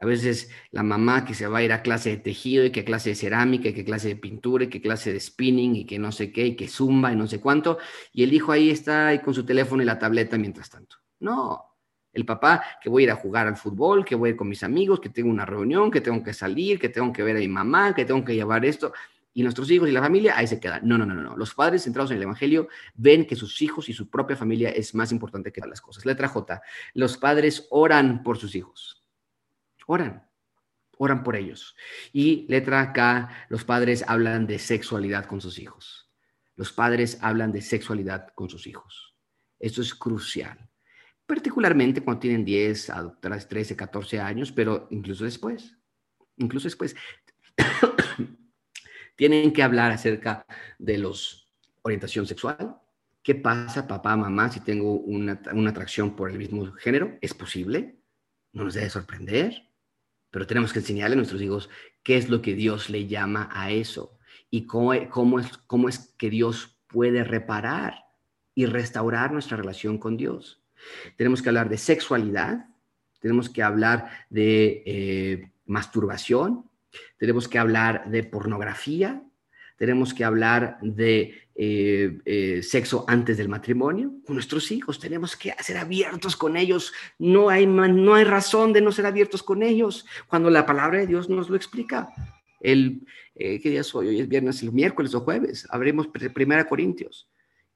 [0.00, 2.84] A veces la mamá que se va a ir a clase de tejido y que
[2.84, 5.98] clase de cerámica y que clase de pintura y que clase de spinning y que
[5.98, 7.78] no sé qué y que zumba y no sé cuánto,
[8.12, 10.98] y el hijo ahí está ahí con su teléfono y la tableta mientras tanto.
[11.18, 11.67] No,
[12.18, 14.48] el papá que voy a ir a jugar al fútbol, que voy a ir con
[14.48, 17.40] mis amigos, que tengo una reunión, que tengo que salir, que tengo que ver a
[17.40, 18.92] mi mamá, que tengo que llevar esto
[19.38, 20.80] y nuestros hijos y la familia, ahí se quedan.
[20.82, 21.36] No, no, no, no.
[21.36, 24.96] Los padres centrados en el Evangelio ven que sus hijos y su propia familia es
[24.96, 26.04] más importante que las cosas.
[26.04, 26.60] Letra J.
[26.94, 29.06] Los padres oran por sus hijos.
[29.86, 30.28] Oran.
[30.96, 31.76] Oran por ellos.
[32.12, 33.28] Y letra K.
[33.48, 36.10] Los padres hablan de sexualidad con sus hijos.
[36.56, 39.14] Los padres hablan de sexualidad con sus hijos.
[39.60, 40.67] Esto es crucial.
[41.28, 42.90] Particularmente cuando tienen 10,
[43.50, 45.76] 13, 14 años, pero incluso después.
[46.38, 46.96] Incluso después
[49.16, 50.46] tienen que hablar acerca
[50.78, 51.50] de los
[51.82, 52.80] orientación sexual.
[53.22, 57.18] ¿Qué pasa, papá, mamá, si tengo una, atracción por el mismo género?
[57.20, 58.00] ¿Es posible?
[58.54, 59.68] No nos debe sorprender,
[60.30, 61.68] pero tenemos que enseñarle a nuestros hijos
[62.02, 64.18] qué es lo que Dios le llama a eso
[64.48, 68.06] y cómo, cómo, es, cómo es que Dios puede reparar
[68.54, 70.57] y restaurar nuestra relación con Dios.
[71.16, 72.66] Tenemos que hablar de sexualidad,
[73.20, 76.68] tenemos que hablar de eh, masturbación,
[77.18, 79.22] tenemos que hablar de pornografía,
[79.78, 84.12] tenemos que hablar de eh, eh, sexo antes del matrimonio.
[84.26, 88.80] Con nuestros hijos, tenemos que ser abiertos con ellos, no hay, no hay razón de
[88.80, 90.04] no ser abiertos con ellos.
[90.26, 92.08] Cuando la palabra de Dios nos lo explica.
[92.60, 93.06] El,
[93.36, 94.08] eh, ¿Qué día es hoy?
[94.08, 97.28] Hoy es viernes, el miércoles o jueves, abrimos Primera Corintios.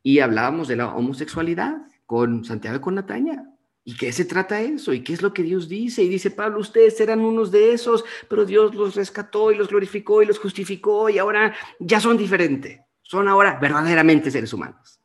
[0.02, 3.42] Y hablábamos de la homosexualidad con Santiago con Nataña.
[3.84, 4.92] ¿Y qué se trata eso?
[4.92, 6.02] ¿Y qué es lo que Dios dice?
[6.02, 10.20] Y dice Pablo, ustedes eran unos de esos, pero Dios los rescató y los glorificó
[10.20, 12.80] y los justificó y ahora ya son diferentes.
[13.00, 15.00] son ahora verdaderamente seres humanos.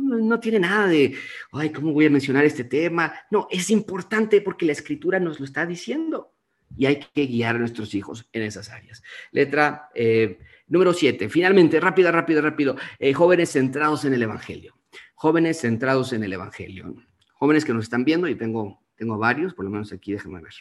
[0.00, 1.14] No, tiene nada de,
[1.52, 3.14] ay, ¿cómo voy a mencionar este tema?
[3.30, 6.32] No, es importante porque la escritura nos lo está diciendo
[6.76, 9.00] y hay que guiar a nuestros hijos en esas áreas.
[9.30, 14.76] Letra eh, número siete, finalmente, rápido, rápido, rápido, eh, jóvenes centrados en el Evangelio.
[15.16, 16.94] Jóvenes centrados en el Evangelio.
[17.32, 20.52] Jóvenes que nos están viendo, y tengo, tengo varios, por lo menos aquí, déjenme ver.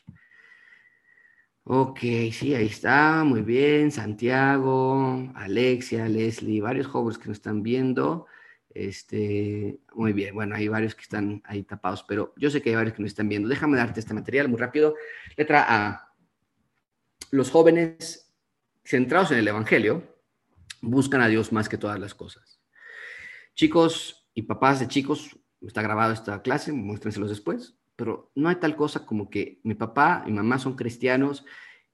[1.66, 2.00] Ok,
[2.32, 3.92] sí, ahí está, muy bien.
[3.92, 8.28] Santiago, Alexia, Leslie, varios jóvenes que nos están viendo.
[8.70, 12.76] Este, muy bien, bueno, hay varios que están ahí tapados, pero yo sé que hay
[12.78, 13.50] varios que nos están viendo.
[13.50, 14.96] Déjame darte este material muy rápido.
[15.36, 16.14] Letra A.
[17.32, 18.34] Los jóvenes
[18.86, 20.16] centrados en el Evangelio
[20.82, 22.62] buscan a Dios más que todas las cosas.
[23.54, 28.76] Chicos y papás de chicos, está grabado esta clase, muéstrenselos después, pero no hay tal
[28.76, 31.46] cosa como que mi papá y mamá son cristianos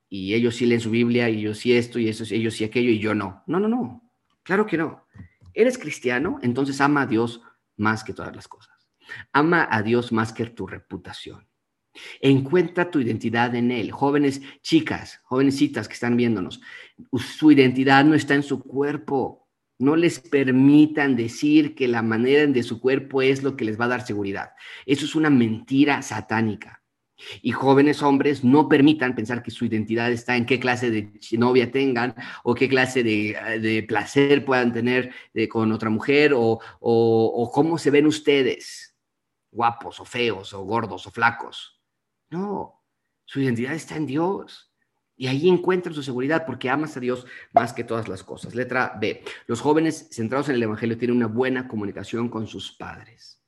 [0.10, 2.90] y ellos sí leen su Biblia y yo sí esto y eso, ellos sí aquello
[2.90, 3.44] y yo no.
[3.46, 4.12] No, no, no.
[4.44, 5.06] Claro que no.
[5.54, 6.40] ¿Eres cristiano?
[6.42, 7.42] Entonces ama a Dios
[7.78, 8.90] más que todas las cosas.
[9.32, 11.48] Ama a Dios más que tu reputación.
[12.22, 13.92] Encuentra tu identidad en Él.
[13.92, 16.62] Jóvenes chicas, jovencitas que están viéndonos,
[17.14, 19.48] su identidad no está en su cuerpo.
[19.82, 23.86] No les permitan decir que la manera de su cuerpo es lo que les va
[23.86, 24.52] a dar seguridad.
[24.86, 26.84] Eso es una mentira satánica.
[27.42, 31.72] Y jóvenes hombres no permitan pensar que su identidad está en qué clase de novia
[31.72, 35.14] tengan o qué clase de, placer puedan tener
[35.50, 38.96] con otra mujer o, o cómo se ven ustedes,
[39.52, 41.80] guapos o feos o gordos o flacos.
[42.30, 42.82] No,
[43.26, 44.71] su identidad está en Dios.
[45.16, 48.56] Y ahí encuentran su seguridad porque amas a Dios más que todas las cosas.
[48.56, 49.24] Letra B.
[49.46, 53.42] Los jóvenes centrados en el Evangelio tienen una buena comunicación con sus padres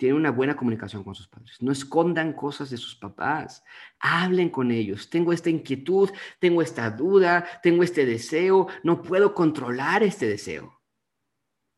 [0.00, 1.60] tienen una buena comunicación con sus padres.
[1.60, 3.62] No escondan cosas de sus papás.
[3.98, 5.10] Hablen con ellos.
[5.10, 6.08] Tengo esta inquietud,
[6.38, 8.66] tengo esta duda, tengo este deseo.
[8.82, 10.80] No puedo controlar este deseo.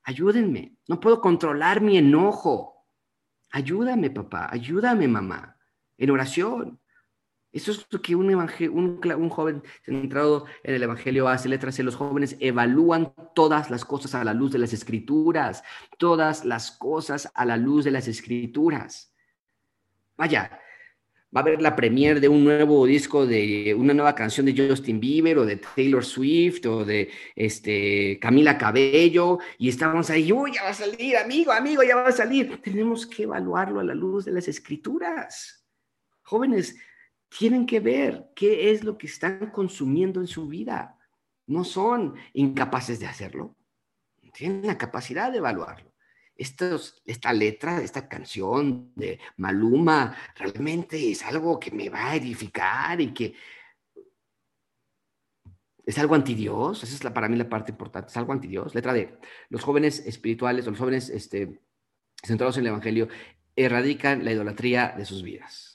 [0.05, 0.77] Ayúdenme.
[0.87, 2.87] No puedo controlar mi enojo.
[3.51, 4.47] Ayúdame, papá.
[4.53, 5.59] Ayúdame, mamá.
[5.99, 6.79] En oración.
[7.53, 11.51] Eso es lo que un, un, joven centrado en el Evangelio hace.
[11.51, 15.63] Letras C, los jóvenes evalúan todas las cosas a la luz de las escrituras.
[15.99, 19.15] Todas las cosas a la luz de las escrituras.
[20.17, 20.63] Vaya,
[21.35, 25.01] va a haber la premier de un nuevo disco de una nueva canción de Justin
[25.01, 30.65] Bieber o de Taylor Swift o de este Camila Cabello y estamos ahí, uy, ya
[30.65, 32.61] va a salir, amigo, amigo, ya va a salir.
[32.63, 35.67] Tenemos que evaluarlo a la luz de las escrituras.
[36.23, 36.77] Jóvenes,
[37.39, 40.99] tienen que ver qué es lo que están consumiendo en su vida.
[41.47, 43.57] No son incapaces de hacerlo.
[44.33, 45.93] Tienen la capacidad de evaluarlo.
[46.35, 53.13] esta letra, esta canción de Maluma, realmente es algo que me va a edificar y
[53.13, 53.35] que
[55.85, 56.83] es algo anti Dios.
[56.83, 58.09] Esa es para mí la parte importante.
[58.11, 58.75] Es algo anti Dios.
[58.75, 59.19] Letra D.
[59.49, 61.61] Los jóvenes espirituales o los jóvenes este,
[62.23, 63.09] centrados en el Evangelio
[63.55, 65.72] erradican la idolatría de sus vidas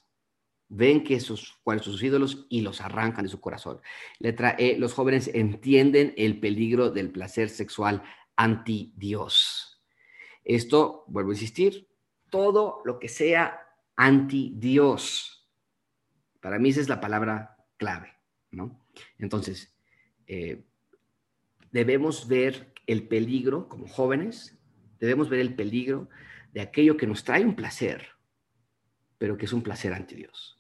[0.70, 3.80] ven que sus, cuáles son sus ídolos y los arrancan de su corazón.
[4.20, 8.04] Letra E, los jóvenes entienden el peligro del placer sexual
[8.36, 9.82] anti Dios.
[10.44, 11.88] Esto, vuelvo a insistir,
[12.30, 13.62] todo lo que sea
[13.96, 15.48] anti Dios.
[16.42, 18.14] Para mí esa es la palabra clave,
[18.52, 18.86] ¿no?
[19.18, 19.74] Entonces,
[20.28, 20.66] eh,
[21.72, 24.58] debemos ver el peligro como jóvenes,
[25.00, 26.10] debemos ver el peligro
[26.54, 28.08] de aquello que nos trae un placer,
[29.18, 30.57] pero que es un placer ante Dios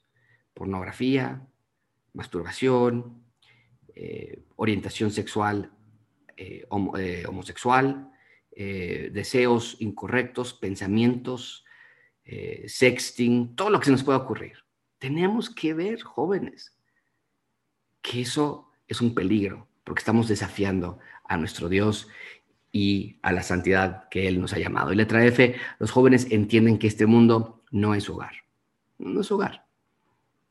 [0.58, 1.48] pornografía,
[2.14, 3.24] masturbación,
[3.94, 5.72] eh, orientación sexual
[6.36, 6.66] eh,
[6.98, 8.12] eh, homosexual,
[8.56, 11.64] deseos incorrectos, pensamientos,
[12.66, 14.54] sexting, todo lo que se nos pueda ocurrir.
[14.98, 16.76] Tenemos que ver, jóvenes,
[18.02, 22.08] que eso es un peligro, porque estamos desafiando a nuestro Dios
[22.72, 24.92] y a la santidad que Él nos ha llamado.
[24.92, 28.34] Y letra F, los jóvenes entienden que este mundo no es hogar.
[28.98, 29.67] No es hogar.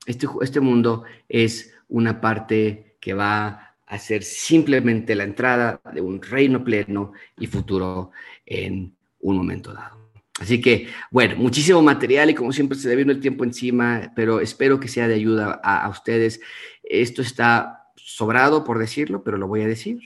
[0.07, 6.23] Este, este, mundo es una parte que va a ser simplemente la entrada de un
[6.23, 8.13] reino pleno y futuro
[8.47, 10.11] en un momento dado.
[10.39, 14.41] Así que, bueno, muchísimo material y como siempre se le vino el tiempo encima, pero
[14.41, 16.41] espero que sea de ayuda a, a ustedes.
[16.83, 20.01] Esto está sobrado, por decirlo, pero lo voy a decir.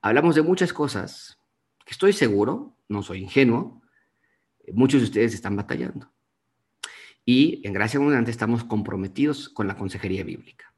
[0.00, 1.38] Hablamos de muchas cosas
[1.84, 3.82] que estoy seguro, no soy ingenuo,
[4.72, 6.12] muchos de ustedes están batallando
[7.24, 10.72] y en Gracia Abundante estamos comprometidos con la consejería bíblica.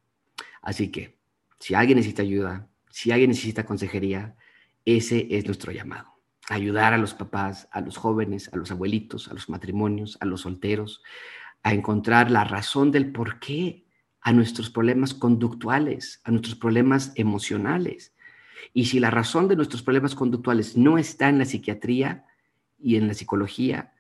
[0.61, 1.18] Así que,
[1.59, 4.36] si alguien necesita ayuda, si alguien necesita consejería,
[4.84, 6.14] ese es nuestro llamado.
[6.49, 10.42] Ayudar a los papás, a los jóvenes, a los abuelitos, a los matrimonios, a los
[10.42, 11.03] solteros,
[11.62, 13.86] a encontrar la razón del por qué
[14.20, 18.14] a nuestros problemas conductuales, a nuestros problemas emocionales.
[18.74, 22.26] Y si la razón de nuestros problemas conductuales no está en la psiquiatría
[22.78, 23.93] y en la psicología,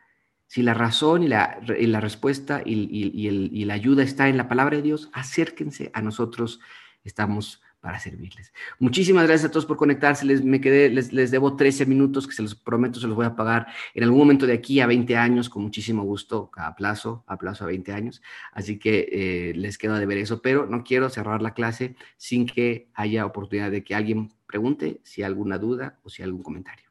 [0.46, 1.58] si la razón y la,
[2.00, 6.60] respuesta y, la ayuda está en la palabra de Dios, acérquense a nosotros,
[7.02, 8.50] estamos para servirles.
[8.78, 10.24] Muchísimas gracias a todos por conectarse.
[10.24, 13.26] Les, me quedé, les, les, debo 13 minutos que se los prometo, se los voy
[13.26, 17.24] a pagar en algún momento de aquí a 20 años, con muchísimo gusto, a plazo,
[17.26, 18.22] a plazo a 20 años.
[18.52, 22.46] Así que eh, les quedo de ver eso, pero no quiero cerrar la clase sin
[22.46, 26.42] que haya oportunidad de que alguien pregunte si hay alguna duda o si hay algún
[26.42, 26.83] comentario.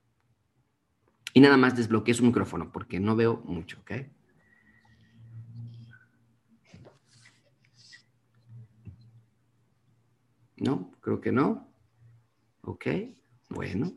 [1.33, 3.91] Y nada más desbloqueé su micrófono porque no veo mucho, ¿ok?
[10.57, 10.91] ¿No?
[11.01, 11.67] Creo que no.
[12.61, 12.85] Ok,
[13.49, 13.93] bueno.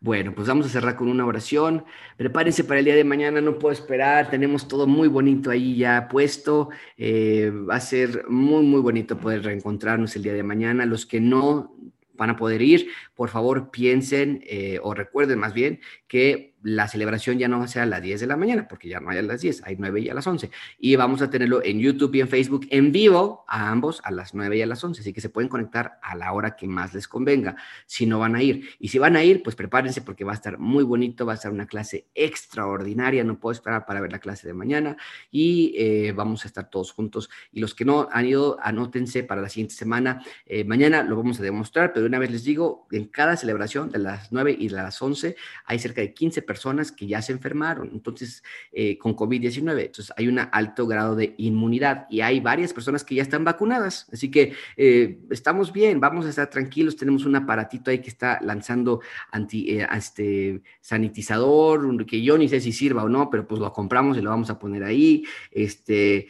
[0.00, 1.84] Bueno, pues vamos a cerrar con una oración.
[2.16, 4.30] Prepárense para el día de mañana, no puedo esperar.
[4.30, 6.70] Tenemos todo muy bonito ahí ya puesto.
[6.96, 10.86] Eh, va a ser muy, muy bonito poder reencontrarnos el día de mañana.
[10.86, 11.76] Los que no
[12.18, 17.38] van a poder ir, por favor piensen eh, o recuerden más bien que la celebración
[17.38, 19.18] ya no va a ser a las 10 de la mañana, porque ya no hay
[19.18, 20.50] a las 10, hay 9 y a las 11.
[20.78, 24.34] Y vamos a tenerlo en YouTube y en Facebook en vivo, a ambos a las
[24.34, 25.00] 9 y a las 11.
[25.00, 27.56] Así que se pueden conectar a la hora que más les convenga,
[27.86, 28.68] si no van a ir.
[28.78, 31.36] Y si van a ir, pues prepárense porque va a estar muy bonito, va a
[31.36, 33.24] estar una clase extraordinaria.
[33.24, 34.96] No puedo esperar para ver la clase de mañana
[35.30, 37.30] y eh, vamos a estar todos juntos.
[37.52, 40.24] Y los que no han ido, anótense para la siguiente semana.
[40.46, 43.98] Eh, mañana lo vamos a demostrar, pero una vez les digo, en cada celebración de
[43.98, 48.42] las 9 y las 11 hay cerca de 15 personas que ya se enfermaron, entonces,
[48.72, 49.84] eh, con COVID-19.
[49.84, 54.08] Entonces, hay un alto grado de inmunidad y hay varias personas que ya están vacunadas.
[54.10, 56.96] Así que eh, estamos bien, vamos a estar tranquilos.
[56.96, 62.60] Tenemos un aparatito ahí que está lanzando anti, eh, este sanitizador, que yo ni sé
[62.60, 65.24] si sirva o no, pero pues lo compramos y lo vamos a poner ahí.
[65.50, 66.28] Este.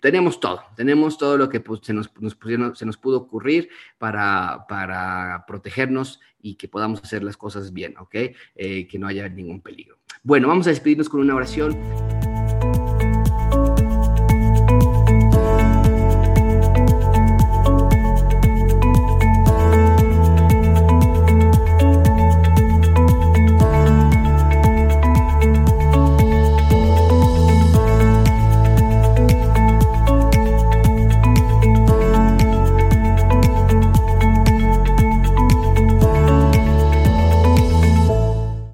[0.00, 2.10] Tenemos todo, tenemos todo lo que se, nos,
[2.74, 8.14] se nos pudo ocurrir para, para protegernos y que podamos hacer las cosas bien, ¿ok?
[8.54, 9.98] Eh, que no haya ningún peligro.
[10.22, 11.74] Bueno, vamos a despedirnos con una oración.